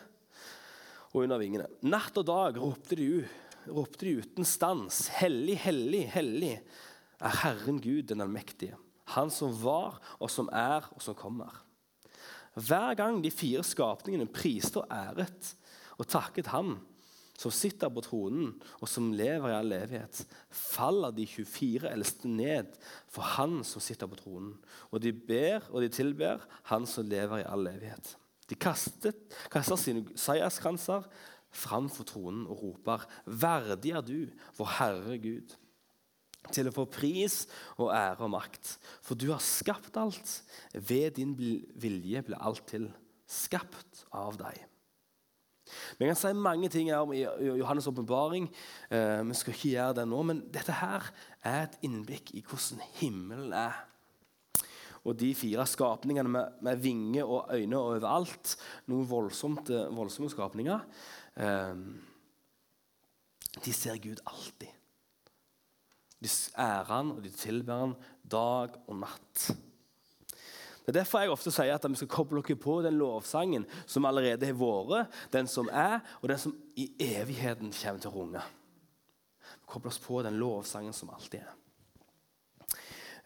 [1.13, 1.69] og under vingene.
[1.87, 3.07] Natt og dag ropte de,
[3.71, 5.05] ropte de uten stans.
[5.21, 6.53] Hellig, hellig, hellig
[7.17, 8.75] er Herren Gud den allmektige.
[9.15, 11.63] Han som var, og som er, og som kommer.
[12.57, 15.53] Hver gang de fire skapningene priste og æret
[15.95, 16.75] og takket ham,
[17.37, 22.73] som sitter på tronen, og som lever i all evighet, faller de 24 eldste ned
[23.13, 24.55] for Han som sitter på tronen.
[24.89, 28.15] Og de ber og de tilber Han som lever i all evighet.
[28.49, 29.19] De kastet,
[29.51, 31.05] kaster sine seierskranser
[31.57, 35.55] framfor tronen og roper, Verdig er du, vår Herre Gud,
[36.53, 37.41] til å få pris
[37.75, 38.77] og ære og makt.
[39.03, 40.37] For du har skapt alt.
[40.73, 42.87] Ved din vilje ble alt til.
[43.27, 44.61] Skapt av deg.
[45.97, 48.49] Vi kan si mange ting om Johannes' åpenbaring.
[48.89, 51.11] Eh, vi skal ikke gjøre det nå, men dette her
[51.43, 53.77] er et innblikk i hvordan himmelen er.
[55.07, 58.57] Og de fire skapningene med, med vinger og øyne overalt,
[58.91, 60.83] noen voldsomt, voldsomme skapninger,
[61.39, 61.85] eh,
[63.63, 64.73] de ser Gud alltid.
[66.17, 69.47] De ærer han og de tilber han dag og natt.
[70.87, 74.05] Det er derfor jeg ofte sier at vi skal koble dere på den lovsangen som
[74.07, 78.43] allerede har vært, den som er, og den som i evigheten kommer til å runge.
[79.49, 81.51] Vi kobler oss på den lovsangen som alltid er.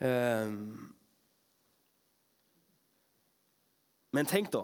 [0.02, 0.90] Um,
[4.18, 4.64] men tenk, da.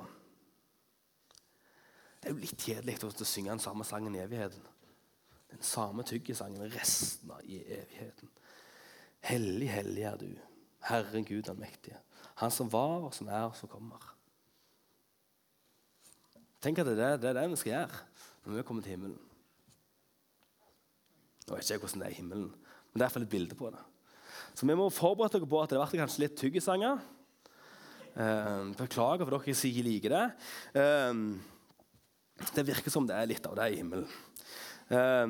[2.17, 4.65] Det er jo litt kjedelig å synge den samme sangen i evigheten.
[5.53, 8.33] Den samme tyggisangen resten av i evigheten.
[9.29, 10.31] Hellig, hellig er du,
[10.89, 12.01] Herren Gud den mektige.
[12.41, 14.04] Han som var, og som er, og som kommer.
[16.62, 18.06] Tenk at det er det, det, er det vi skal gjøre
[18.47, 19.19] når vi kommer til himmelen.
[21.47, 23.69] Nå vet ikke hvordan det er i himmelen, men det er iallfall et bilde på
[23.73, 23.84] det.
[24.58, 27.02] Så vi må forberede dere på at det blir kanskje litt tyggisanger.
[28.17, 30.26] Uh, beklager for dere som ikke liker det.
[30.78, 31.13] Uh,
[32.56, 34.10] det virker som det er litt av det i himmelen.
[34.89, 35.28] Uh,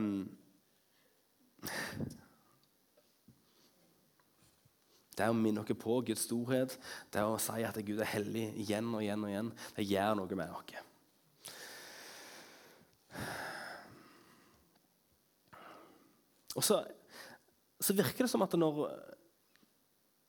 [5.18, 6.76] det er å minne oss på Guds storhet,
[7.10, 9.24] det er å si at Gud er hellig igjen og igjen.
[9.26, 9.50] og igjen.
[9.74, 10.84] Det gjør noe med oss.
[16.58, 16.82] Og så,
[17.82, 18.84] så, virker det som at når,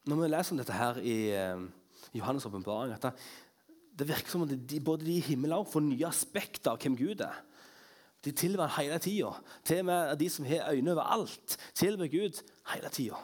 [0.09, 1.63] når vi leser om dette her i uh,
[2.17, 3.15] Johannes' åpenbaring, at det,
[3.93, 7.25] det, virker som at de, både de i himmelen får nye aspekter av hvem Gud
[7.25, 7.41] er.
[8.25, 9.31] De tilber hele tida.
[9.65, 12.41] Til og med de som har øyne over alt, tilber Gud
[12.75, 13.21] hele tida.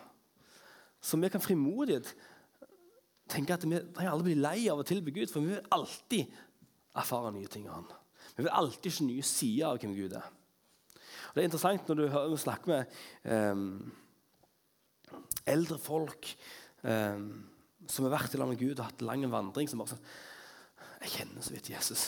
[1.05, 2.01] Så vi kan frimodig
[3.31, 6.33] tenke at vi trenger aldri bli lei av å tilbe Gud, for vi vil alltid
[6.97, 7.93] erfare nye ting av Han.
[8.35, 10.31] Vi vil alltid se nye sider av hvem Gud er.
[11.29, 13.65] Og det er interessant når du hører, snakker med um,
[15.51, 16.31] eldre folk
[16.87, 17.27] um,
[17.91, 20.07] som har vært i lag med Gud og hatt lang vandring, som bare sånn
[21.05, 22.07] Jeg kjenner så vidt Jesus.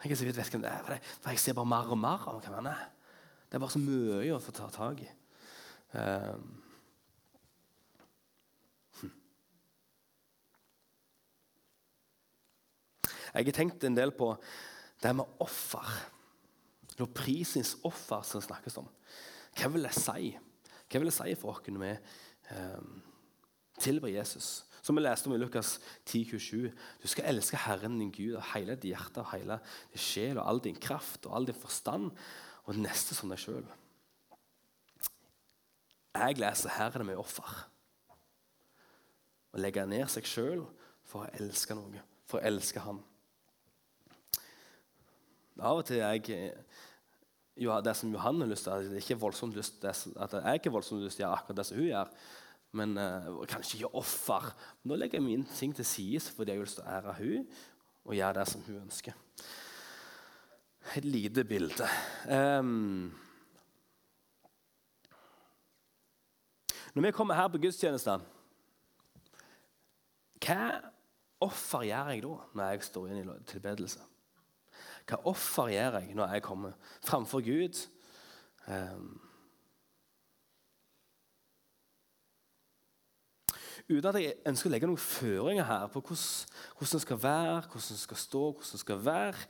[0.00, 2.26] Jeg kan så vidt vet hvem det er, for, jeg, ser bare mer og mer
[2.32, 2.80] av hvem han er.
[3.46, 5.10] Det er bare så mye å få ta tak i.
[5.94, 6.63] Um,
[13.34, 14.30] Jeg har tenkt en del på
[15.02, 15.88] det med offer.
[17.00, 18.86] Lovprisens offer som det snakkes om.
[19.58, 20.30] Hva vil jeg si?
[20.86, 21.90] Hva vil jeg si for oss når vi
[22.54, 22.86] eh,
[23.82, 24.62] tilber Jesus?
[24.84, 26.70] Som vi leste om i Lukas 10, 27.
[27.02, 29.58] Du skal elske Herren din Gud av hele ditt hjerte, av hele
[29.90, 32.12] din sjel og all din kraft og all din forstand,
[32.64, 33.64] og det neste som deg sjøl.
[36.14, 37.48] Jeg leser her er det med offer.
[39.54, 40.62] Å legge ned seg sjøl
[41.06, 43.02] for å elske noe, for å elske Han.
[45.60, 46.52] Av og til er jeg
[47.56, 51.20] jo, det som Johan har lyst til, ikke voldsomt lyst, at jeg ikke voldsomt lyst
[51.20, 52.16] til å gjøre akkurat det som hun gjør
[52.74, 54.50] men uh, kanskje ikke offer.
[54.84, 57.44] Nå legger jeg mine ting til side fordi jeg vil stå ære hun
[58.04, 59.12] og gjøre det som hun ønsker.
[60.96, 61.86] Et lite bilde.
[62.28, 63.14] Um,
[66.94, 68.18] når vi kommer her på gudstjeneste,
[70.44, 70.58] hva
[71.40, 74.02] offer gjør jeg da når jeg står inn i tilbedelse?
[75.04, 77.80] Hva offer gjør jeg når jeg kommer framfor Gud?
[78.66, 79.20] Um,
[83.88, 87.58] uten at jeg ønsker å legge noen føringer her på hvordan, hvordan det skal være,
[87.68, 89.48] hvordan det skal stå, hvordan det skal være.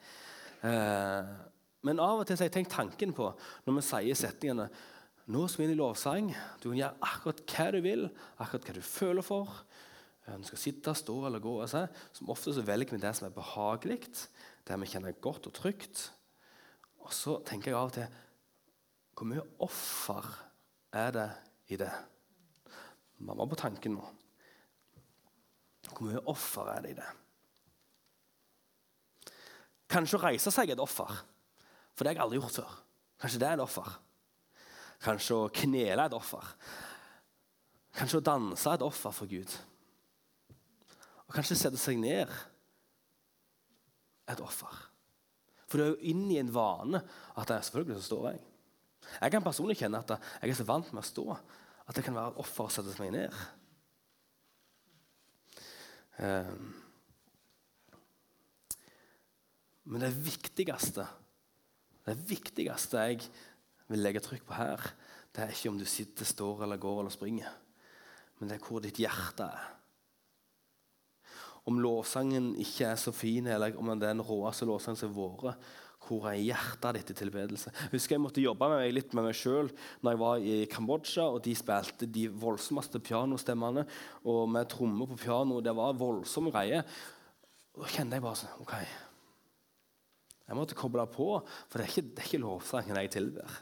[0.64, 1.30] Eh,
[1.84, 3.28] men av og til har jeg tenkt tanken på
[3.66, 4.68] når vi sier setningene
[5.24, 6.26] Nå skal vi inn i lovsang.
[6.60, 8.02] Du kan gjøre akkurat hva du vil,
[8.36, 9.54] akkurat hva du føler for.
[10.26, 11.54] Eh, du skal sitte, stå eller gå.
[11.64, 11.86] Altså.
[12.12, 14.02] Som ofte så velger vi det som er behagelig,
[14.64, 16.06] det vi kjenner godt og trygt.
[17.04, 18.20] Og så tenker jeg av og til
[19.14, 20.30] Hvor mye offer
[20.92, 21.28] er det
[21.70, 21.90] i det?
[23.24, 24.06] Mamma på tanken nå.
[25.92, 27.10] Hvor mye offer er det i det?
[29.94, 31.12] Kanskje å reise seg er et offer,
[31.94, 32.72] for det har jeg aldri gjort før.
[33.20, 33.92] Kanskje det er et offer.
[35.04, 36.48] Kanskje å knele er et offer.
[37.94, 39.54] Kanskje å danse er et offer for Gud.
[41.28, 42.32] Og kanskje sette seg ned
[44.30, 44.74] et offer.
[45.68, 48.44] For du er jo inne i en vane at det er selvfølgelig så står jeg.
[49.20, 52.16] Jeg kan personlig kjenne at jeg er så vant med å stå at det kan
[52.16, 53.42] være et offer å sette meg ned.
[56.24, 56.72] Ehm.
[59.84, 61.04] Men det viktigste
[62.04, 63.22] det viktigste jeg
[63.88, 64.82] vil legge trykk på her,
[65.32, 67.54] det er ikke om du sitter, står, eller går eller springer,
[68.38, 69.70] men det er hvor ditt hjerte er.
[71.64, 75.38] Om lovsangen ikke er så fin, eller om det er den råeste lovsangen som har
[75.40, 75.72] vært,
[76.04, 77.72] hvor er hjertet ditt i tilbedelse?
[77.72, 79.70] Jeg husker jeg måtte jobbe med meg litt med meg sjøl
[80.02, 81.24] når jeg var i Kambodsja.
[81.32, 83.86] og De spilte de voldsomste pianostemmene
[84.28, 85.62] og med trommer på piano.
[85.64, 86.84] Det var voldsomme greier.
[87.74, 88.74] Og Da kjente jeg bare sånn OK.
[90.44, 93.56] Jeg måtte koble på, for det er ikke, det er ikke lovsangen jeg tilber.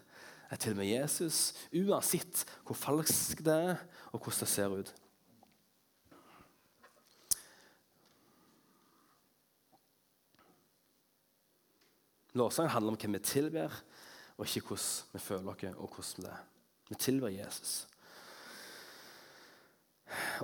[0.51, 1.37] Jeg tilber Jesus
[1.71, 4.91] uansett hvor falsk det er, og hvordan det ser ut.
[12.39, 13.75] Lovsang handler om hvem vi tilber,
[14.39, 16.45] og ikke hvordan vi føler oss og hvordan det er.
[16.89, 17.73] Vi tilber Jesus.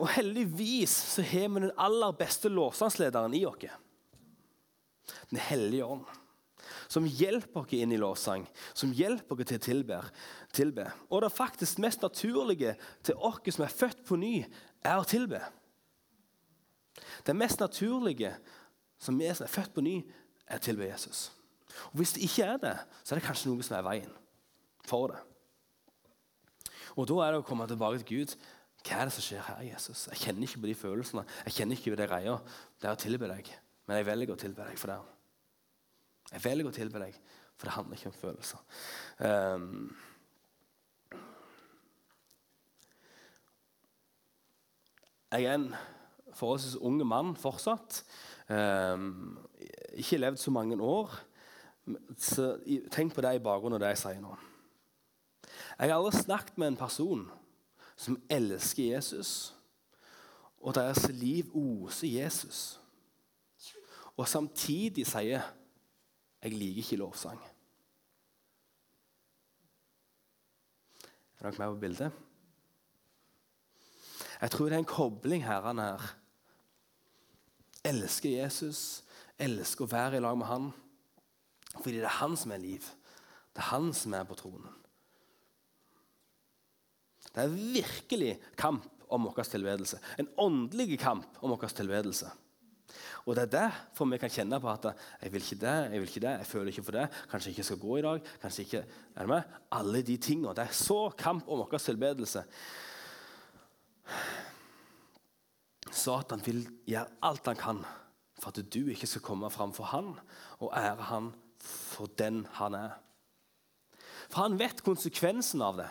[0.00, 3.68] Og heldigvis så har vi den aller beste lovsangslederen i oss.
[5.30, 6.04] Den hellige ånd.
[6.88, 10.00] Som hjelper oss inn i lovsang, som hjelper oss til å
[10.52, 10.86] tilbe.
[11.08, 14.44] Og det faktisk mest naturlige til oss som er født på ny,
[14.84, 15.40] er å tilbe.
[17.24, 18.34] Det mest naturlige
[18.98, 19.98] som vi som er født på ny,
[20.48, 21.28] er å tilbe Jesus.
[21.90, 24.14] Og Hvis det ikke er det, så er det kanskje noe som er veien
[24.86, 25.18] for det.
[26.96, 28.34] Og Da er det å komme tilbake til Gud.
[28.86, 30.06] Hva er det som skjer her, Jesus?
[30.12, 31.24] Jeg kjenner ikke på de følelsene.
[31.46, 32.36] Jeg kjenner ikke på de reia.
[32.78, 33.50] Det er å tilbe deg.
[33.86, 34.98] Men jeg velger å tilbe deg for det.
[36.28, 37.18] Jeg velger å tilbe deg,
[37.56, 38.60] for det handler ikke om følelser.
[39.24, 39.96] Um,
[45.32, 45.70] jeg er en
[46.36, 48.02] forholdsvis ung mann fortsatt.
[48.48, 49.38] Um,
[49.96, 51.16] ikke levd så mange år.
[52.16, 52.58] Så
[52.90, 54.34] tenk på det i bakgrunnen av det jeg sier nå.
[55.78, 57.22] Jeg har aldri snakket med en person
[57.98, 59.54] som elsker Jesus,
[60.58, 62.80] og deres liv oser Jesus,
[64.16, 65.42] og samtidig sier
[66.42, 67.42] 'jeg liker ikke lovsang'.
[71.40, 72.12] Er dere med på bildet?
[74.40, 75.60] Jeg tror det er en kobling her.
[75.60, 76.14] Han her.
[77.84, 79.04] Elsker Jesus,
[79.38, 80.72] elsker å være i lag med han.
[81.82, 82.84] Fordi det er han som er liv.
[83.54, 84.74] Det er han som er på tronen.
[87.28, 90.00] Det er virkelig kamp om vår tilbedelse.
[90.18, 92.30] En åndelig kamp om vår tilbedelse.
[93.28, 94.86] Og det er derfor vi kan kjenne på at
[95.20, 97.06] jeg vil ikke det, jeg vil ikke det, jeg føler ikke for det.
[97.30, 98.20] Kanskje jeg ikke skal gå i dag.
[98.42, 99.56] kanskje ikke, er det med?
[99.72, 100.54] Alle de tingene.
[100.56, 102.44] Det er så kamp om vår tilbedelse.
[105.92, 107.84] Satan vil gjøre alt han kan
[108.38, 110.14] for at du ikke skal komme fram for han
[110.62, 111.32] og ære han
[111.64, 112.96] for den han er.
[114.28, 115.88] For han vet konsekvensen av det.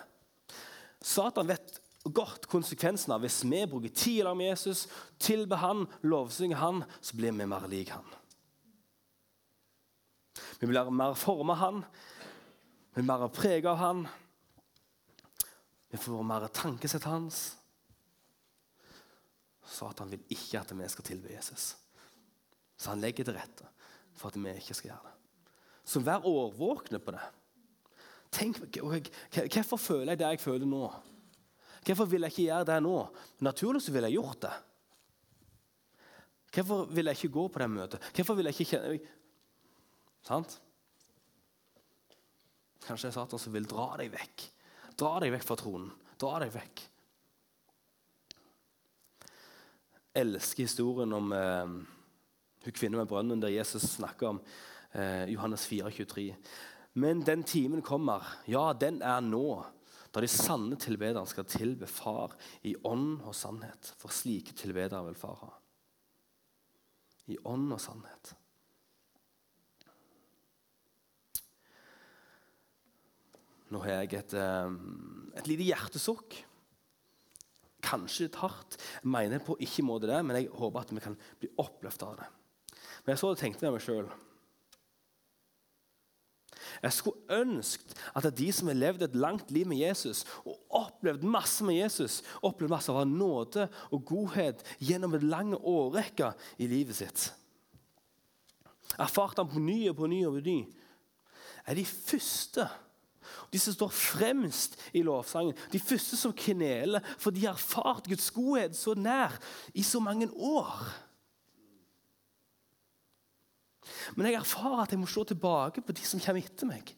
[1.01, 1.81] Satan vet
[2.13, 4.85] godt konsekvensen av hvis vi bruker tid sammen med Jesus,
[5.19, 8.05] tilber han, lovsynger han, så blir vi mer lik han.
[10.59, 11.83] Vi blir mer forma han,
[12.93, 14.07] vi blir mer prega av han.
[15.89, 17.57] Vi får mer tankesett hans.
[19.67, 21.75] Satan vil ikke at vi skal tilbe Jesus.
[22.77, 23.69] Så han legger til rette
[24.17, 25.16] for at vi ikke skal gjøre det.
[25.87, 27.25] Så vær årvåkne på det.
[28.33, 30.87] Tenk, Hvorfor føler jeg det jeg føler nå?
[31.87, 32.97] Hvorfor vil jeg ikke gjøre det nå?
[33.47, 34.55] Naturlig så ville jeg gjort det.
[36.57, 38.11] Hvorfor vil jeg ikke gå på det møtet?
[38.15, 39.13] Hvorfor vil jeg ikke kjenne
[40.27, 40.57] Sant?
[42.83, 44.43] Kanskje det er Satan som vil dra deg vekk.
[44.99, 45.91] Dra deg vekk fra tronen.
[46.19, 46.83] Dra deg vekk.
[50.17, 51.75] Jeg elsker historien om eh,
[52.65, 54.41] hun kvinnen med brønnen, der Jesus snakker om
[54.93, 56.35] eh, Johannes 4, 23.
[56.97, 59.61] Men den timen kommer, ja, den er nå,
[60.13, 62.33] da de sanne tilbederne skal tilbe Far
[62.65, 63.91] i ånd og sannhet.
[63.99, 65.53] For slike tilbedere vil Far ha.
[67.27, 68.33] I ånd og sannhet.
[73.67, 74.75] Nå har jeg et, eh,
[75.37, 76.37] et lite hjertesukk.
[77.83, 78.77] Kanskje litt hardt.
[79.03, 82.17] Jeg mener på ikke måte det, men jeg håper at vi kan bli oppløftet av
[82.17, 82.27] det.
[83.05, 84.09] Men jeg så det tenkte med meg sjøl.
[86.83, 91.25] Jeg skulle ønsket at de som har levd et langt liv med Jesus og opplevd
[91.27, 96.99] masse med Jesus, opplevd masse av nåde og godhet gjennom en lang årrekke i livet
[96.99, 97.29] sitt.
[98.97, 100.59] Erfart han på ny og på ny og på ny.
[101.67, 102.67] Er de første
[103.51, 108.29] de som står fremst i lovsangen, de første som kneler, for de har erfart Guds
[108.35, 109.35] godhet så nær
[109.75, 110.87] i så mange år.
[114.15, 116.93] Men jeg erfarer at jeg må se tilbake på de som kommer etter meg.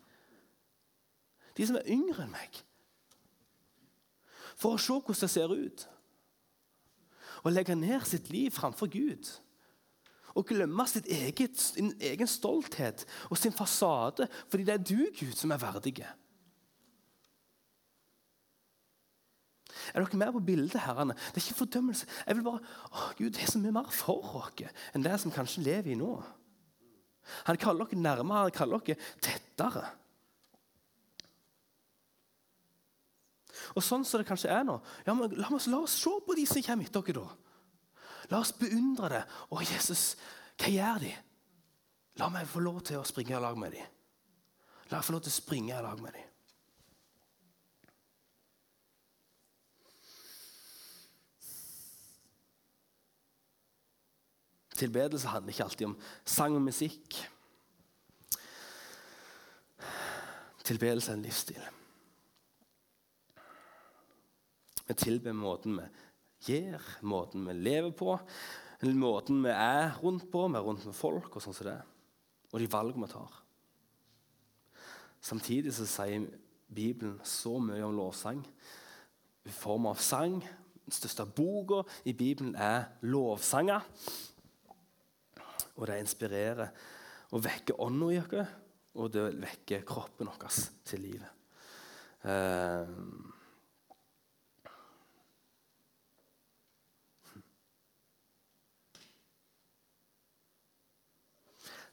[1.58, 2.62] De som er yngre enn meg.
[4.60, 5.86] For å se hvordan det ser ut.
[7.44, 9.30] Å legge ned sitt liv framfor Gud.
[10.38, 15.52] Og glemme eget, sin egen stolthet og sin fasade fordi det er du, Gud, som
[15.52, 16.10] er verdige.
[19.94, 20.82] Er dere med på bildet?
[20.82, 21.14] herrene?
[21.14, 22.08] Det er ikke fordømmelse.
[22.28, 22.60] Jeg vil bare,
[22.92, 25.98] å Gud, Det er så mye mer for oss enn det som kanskje lever i
[25.98, 26.14] nå.
[27.50, 29.86] Han kaller dere nærmere, han kaller dere tettere.
[33.76, 36.36] Og sånn som det kanskje er nå ja, men la, oss, la oss se på
[36.38, 37.26] de som kommer etter dere.
[37.26, 38.30] da.
[38.30, 39.24] La oss beundre det.
[39.50, 40.14] Å, Jesus,
[40.60, 41.14] hva gjør de?
[42.20, 43.96] La meg få lov til å springe i lag med dem.
[44.90, 46.29] La meg få lov til å springe i lag med dem.
[54.80, 57.20] Tilbedelse handler ikke alltid om sang og musikk.
[60.64, 61.68] Tilbedelse er en livsstil.
[64.90, 65.86] Vi tilber måten vi
[66.50, 68.16] gjør, måten vi lever på,
[68.96, 71.80] måten vi er rundt på, vi er rundt med folk og sånn som det.
[72.50, 73.36] Og de valgene vi tar.
[75.22, 76.26] Samtidig så sier
[76.70, 78.40] Bibelen så mye om lovsang
[79.46, 80.40] i form av sang.
[80.86, 83.86] Den største boka i Bibelen er lovsanger
[85.80, 86.72] og det inspirerer
[87.32, 88.56] og vekker ånda i oss,
[89.00, 90.56] og det vekker kroppen vår
[90.88, 91.36] til livet.
[92.28, 92.90] Eh,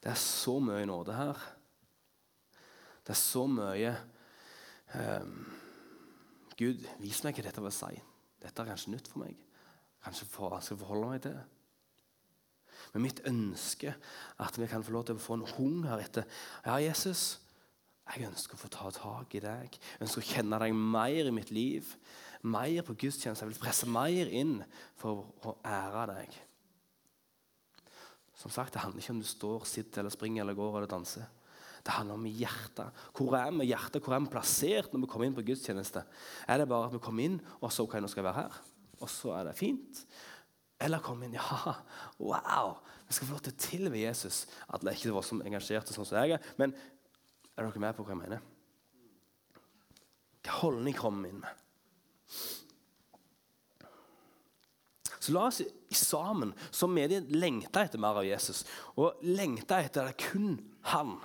[0.02, 1.46] det er så mye nåde her.
[3.06, 3.92] Det er så mye
[4.98, 5.34] um,
[6.58, 7.92] Gud, vis meg hva dette vil si.
[8.42, 9.36] Dette er kanskje nytt for meg.
[10.02, 11.44] Kanskje for, jeg skal forholde meg til det.
[12.94, 13.94] Men mitt ønske
[14.42, 16.26] at vi kan få lov til å få en hunger etter
[16.66, 17.38] Ja, Jesus,
[18.06, 19.76] jeg ønsker å få ta tak i deg.
[19.76, 21.88] Jeg ønsker å kjenne deg mer i mitt liv.
[22.46, 23.42] Mer på gudstjeneste.
[23.42, 24.60] Jeg vil presse mer inn
[25.00, 26.36] for å ære deg.
[28.36, 31.26] Som sagt, Det handler ikke om du står, sitter, eller springer, eller går eller danser.
[31.82, 33.02] Det handler om hjertet.
[33.14, 34.02] Hvor er vi hjertet?
[34.02, 36.02] Hvor er vi plassert når vi kommer inn på gudstjeneste?
[36.46, 38.58] Er det bare at vi kommer inn, og så ok, nå skal jeg være her?
[39.00, 40.02] Og så er det fint?
[40.82, 41.76] Eller kom inn Ja,
[42.18, 42.76] wow!
[43.06, 44.44] Vi skal få lov til å tilbe Jesus.
[44.74, 46.52] Alle er ikke voldsomt engasjerte, sånn som jeg er.
[46.58, 46.74] Men
[47.54, 48.42] er dere med på hva jeg mener?
[50.42, 51.62] Hva holdning kommer vi inn med?
[55.26, 55.62] Så la oss
[55.96, 58.64] sammen som menighet lengte etter mer av Jesus.
[58.98, 60.58] Og lengte etter det kun
[60.92, 61.16] han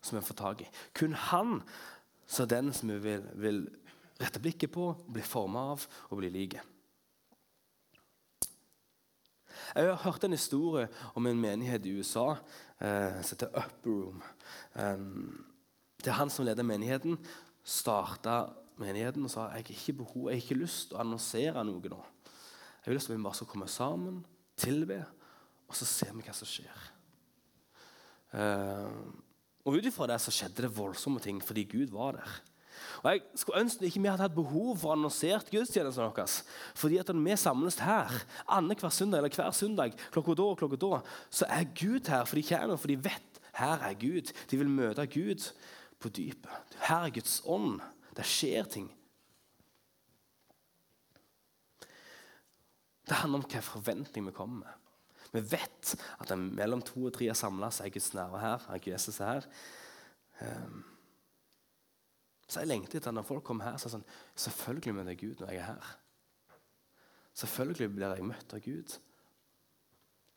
[0.00, 0.70] som vi får tak i.
[0.96, 1.60] Kun han
[2.26, 3.62] som er den som vi vil, vil
[4.20, 6.62] rette blikket på, bli forma av og bli like.
[9.74, 12.32] Jeg har hørt en historie om en menighet i USA
[12.80, 14.22] eh, som heter Upper Room.
[14.74, 15.44] Um,
[16.00, 17.18] det er han som leder menigheten,
[17.62, 18.48] starta
[18.80, 21.92] menigheten og sa jeg har ikke behov, jeg har ikke lyst til å annonsere noe
[21.92, 22.00] nå.
[22.80, 24.22] Jeg har lyst til at vi bare skal komme sammen,
[24.60, 25.02] tilbe,
[25.68, 26.86] og så ser vi hva som skjer.
[28.34, 29.00] Uh,
[29.68, 32.38] og Ut ifra det så skjedde det voldsomme ting fordi Gud var der.
[33.02, 36.36] Og Jeg skulle ønske ikke vi hadde hatt behov for annonsert gudstjenesten vår.
[36.74, 38.12] Fordi at når vi samles her
[38.48, 42.24] annenhver søndag eller hver søndag klokka da og klokka da, så er Gud her.
[42.24, 44.32] For de kommer, for de vet her er Gud.
[44.50, 45.50] De vil møte Gud
[46.00, 46.76] på dypet.
[46.86, 47.80] Her er Guds ånd.
[48.16, 48.90] Det skjer ting.
[53.08, 54.76] Det handler om hvilken forventning vi kommer med.
[55.32, 58.66] Vi vet at mellom to og tre er samla, så er Guds nerve her.
[58.70, 59.46] er Jesus her.
[60.40, 60.84] Um,
[62.50, 65.20] så jeg lengter etter når folk kommer her, så er det sånn Selvfølgelig møter jeg
[65.20, 65.90] Gud når jeg er her.
[67.38, 68.96] Selvfølgelig blir jeg møtt av Gud.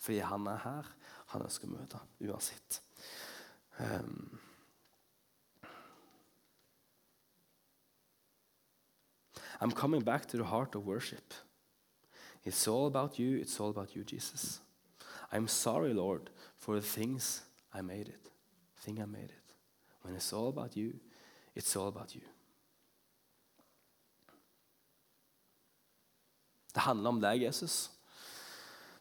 [0.04, 0.92] Fordi han er her.
[1.34, 2.82] Han ønsker å møte uansett.
[3.82, 4.40] Um,
[9.60, 11.34] I'm coming back to the heart of worship.
[12.46, 13.40] It's all about you.
[13.40, 14.60] It's all about you, Jesus.
[15.32, 17.42] I'm sorry, Lord, for the things
[17.74, 18.30] I made it.
[18.82, 19.56] Thing I made it.
[20.02, 21.00] When it's all about you,
[21.56, 22.24] It's all about you.
[26.74, 27.92] Det handler om deg, Jesus.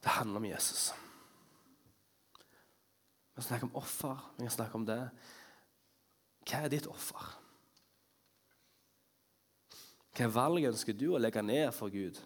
[0.02, 0.92] Det handler om Jesus.
[3.34, 4.32] Vi snakker om offer.
[4.36, 5.00] Vi kan snakke om det.
[6.44, 7.30] Hva er ditt offer?
[10.12, 12.18] Hva valg ønsker du å legge ned for Gud?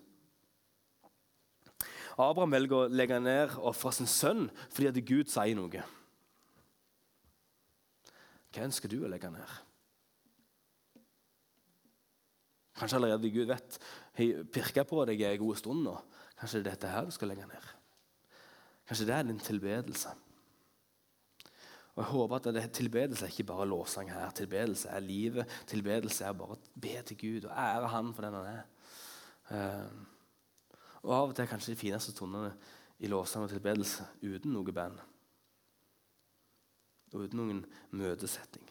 [2.16, 5.84] Abraham velger å legge ned ofre sin sønn fordi at Gud sier noe.
[8.50, 9.65] Hva ønsker du å legge ned?
[12.76, 13.78] Kanskje allerede Gud vet
[14.18, 15.96] har pirka på deg en god stund nå.
[16.36, 17.68] Kanskje det er dette her du skal legge ned.
[18.86, 20.12] Kanskje det er din tilbedelse.
[21.96, 24.30] Og jeg håper at det, Tilbedelse er ikke bare lovsang her.
[24.30, 25.48] Tilbedelse er livet.
[25.66, 28.66] Tilbedelse er bare å be til Gud og ære Han for den han er.
[29.48, 30.04] Uh,
[31.06, 32.52] og Av og til er kanskje de fineste stundene
[32.98, 35.00] i lovsang og tilbedelse uten noe band.
[37.14, 37.64] Og uten noen
[37.96, 38.68] møtesetting.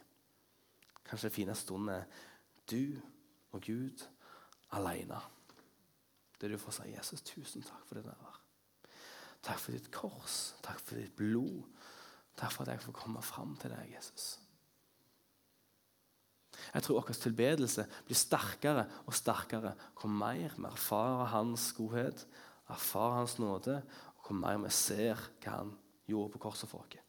[1.06, 2.06] Kanskje den fineste stunden er
[2.70, 3.02] du
[3.56, 4.06] og Gud
[4.76, 5.20] alene.
[6.42, 8.40] Det du får si, Jesus, tusen takk for det der.
[9.46, 10.56] Takk for ditt kors.
[10.66, 11.64] Takk for ditt blod.
[12.36, 14.36] Takk for at jeg får komme fram til deg, Jesus.
[16.74, 22.26] Jeg tror vår tilbedelse blir sterkere og sterkere hvor mer vi erfarer Hans godhet,
[22.72, 23.82] erfarer Hans nåde,
[24.18, 25.76] og hvor mer vi ser hva Han
[26.08, 27.02] gjorde på korset for oss.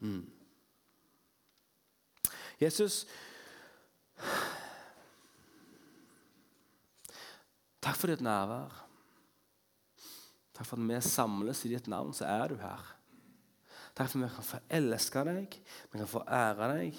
[0.00, 0.35] Mm.
[2.60, 3.04] Jesus
[7.86, 8.72] Takk for ditt nærvær.
[10.56, 12.82] Takk for at vi samles i ditt navn, så er du her.
[13.94, 15.58] Takk for at vi kan få elske deg,
[15.92, 16.98] vi kan få ære deg.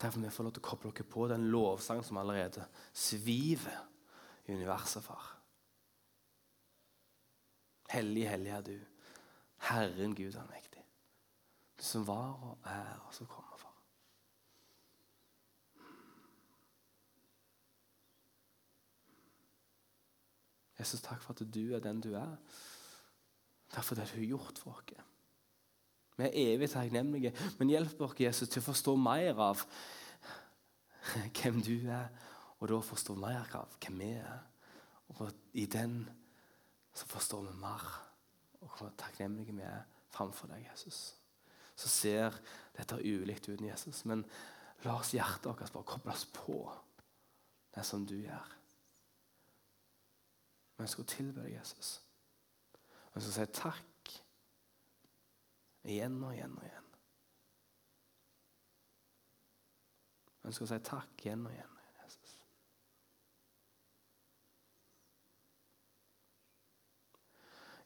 [0.00, 2.64] Takk for at vi får lov til å koble dere på den lovsang som allerede
[2.96, 3.82] sviver
[4.48, 5.28] i universet, far.
[7.90, 8.76] Hellig, hellig er du,
[9.68, 10.70] Herren Gud allmektig.
[10.70, 10.79] Det
[11.80, 13.76] som var og er, og som kommer, far.
[20.78, 22.36] Jesus, takk for at du er den du er.
[23.70, 25.06] Takk for det du har gjort for oss.
[26.16, 29.62] Vi er evig takknemlige, men hjelp oss Jesus, til å forstå mer av
[31.38, 32.10] hvem du er,
[32.60, 34.42] og da forstå mer av hvem vi er.
[35.16, 36.02] Og i den
[36.92, 37.86] så forstår vi mer
[38.60, 41.19] og hvor takknemlige vi er framfor deg, Jesus.
[41.80, 42.36] Så ser
[42.76, 44.24] dette ulikt ut, Jesus, men
[44.84, 46.60] la oss hjertet vårt bare kobles på
[47.74, 48.56] det som du gjør.
[50.76, 51.98] Vi ønsker å tilbe deg, Jesus.
[53.10, 54.14] Vi ønsker å si takk
[55.90, 56.88] igjen og igjen og igjen.
[60.40, 61.76] Vi ønsker å si takk igjen og igjen.
[62.00, 62.34] Jesus.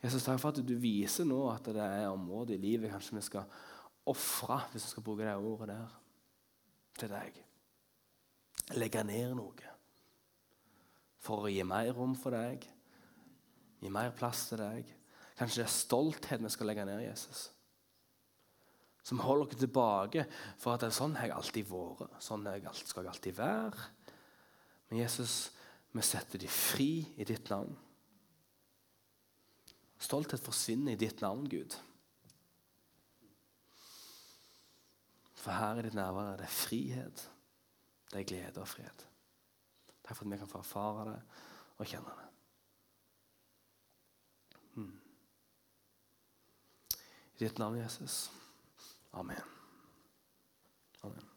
[0.05, 3.27] Jesus, takk for at du viser nå at det er områder i livet kanskje vi
[3.27, 3.63] skal
[4.11, 5.95] ofre, hvis vi skal bruke det ordet der,
[6.99, 7.41] til deg.
[8.79, 9.73] Legge ned noe
[11.25, 12.67] for å gi mer rom for deg,
[13.81, 14.89] gi mer plass til deg.
[15.39, 17.49] Kanskje det er stolthet vi skal legge ned, Jesus
[19.05, 20.25] som holder oss tilbake
[20.57, 22.21] for at det er sånn har jeg alltid vært.
[22.25, 22.47] Sånn
[22.81, 23.89] skal jeg alltid være.
[24.89, 25.35] Men Jesus,
[25.93, 27.75] vi setter de fri i ditt navn.
[30.01, 31.77] Stolthet forsvinner i ditt navn, Gud.
[35.45, 37.31] For her i ditt nærvær det frihet,
[38.13, 39.03] det er glede og fred.
[40.05, 41.19] Takk for at vi kan få erfare det
[41.77, 42.31] og kjenne det.
[44.75, 44.95] Hmm.
[47.35, 48.31] I ditt navn, Jesus.
[49.13, 49.45] Amen.
[51.03, 51.29] Amen.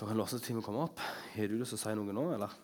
[0.00, 0.98] Da kan låsetimen komme opp.
[1.34, 2.58] Har du lyst til å si noe nå, eller?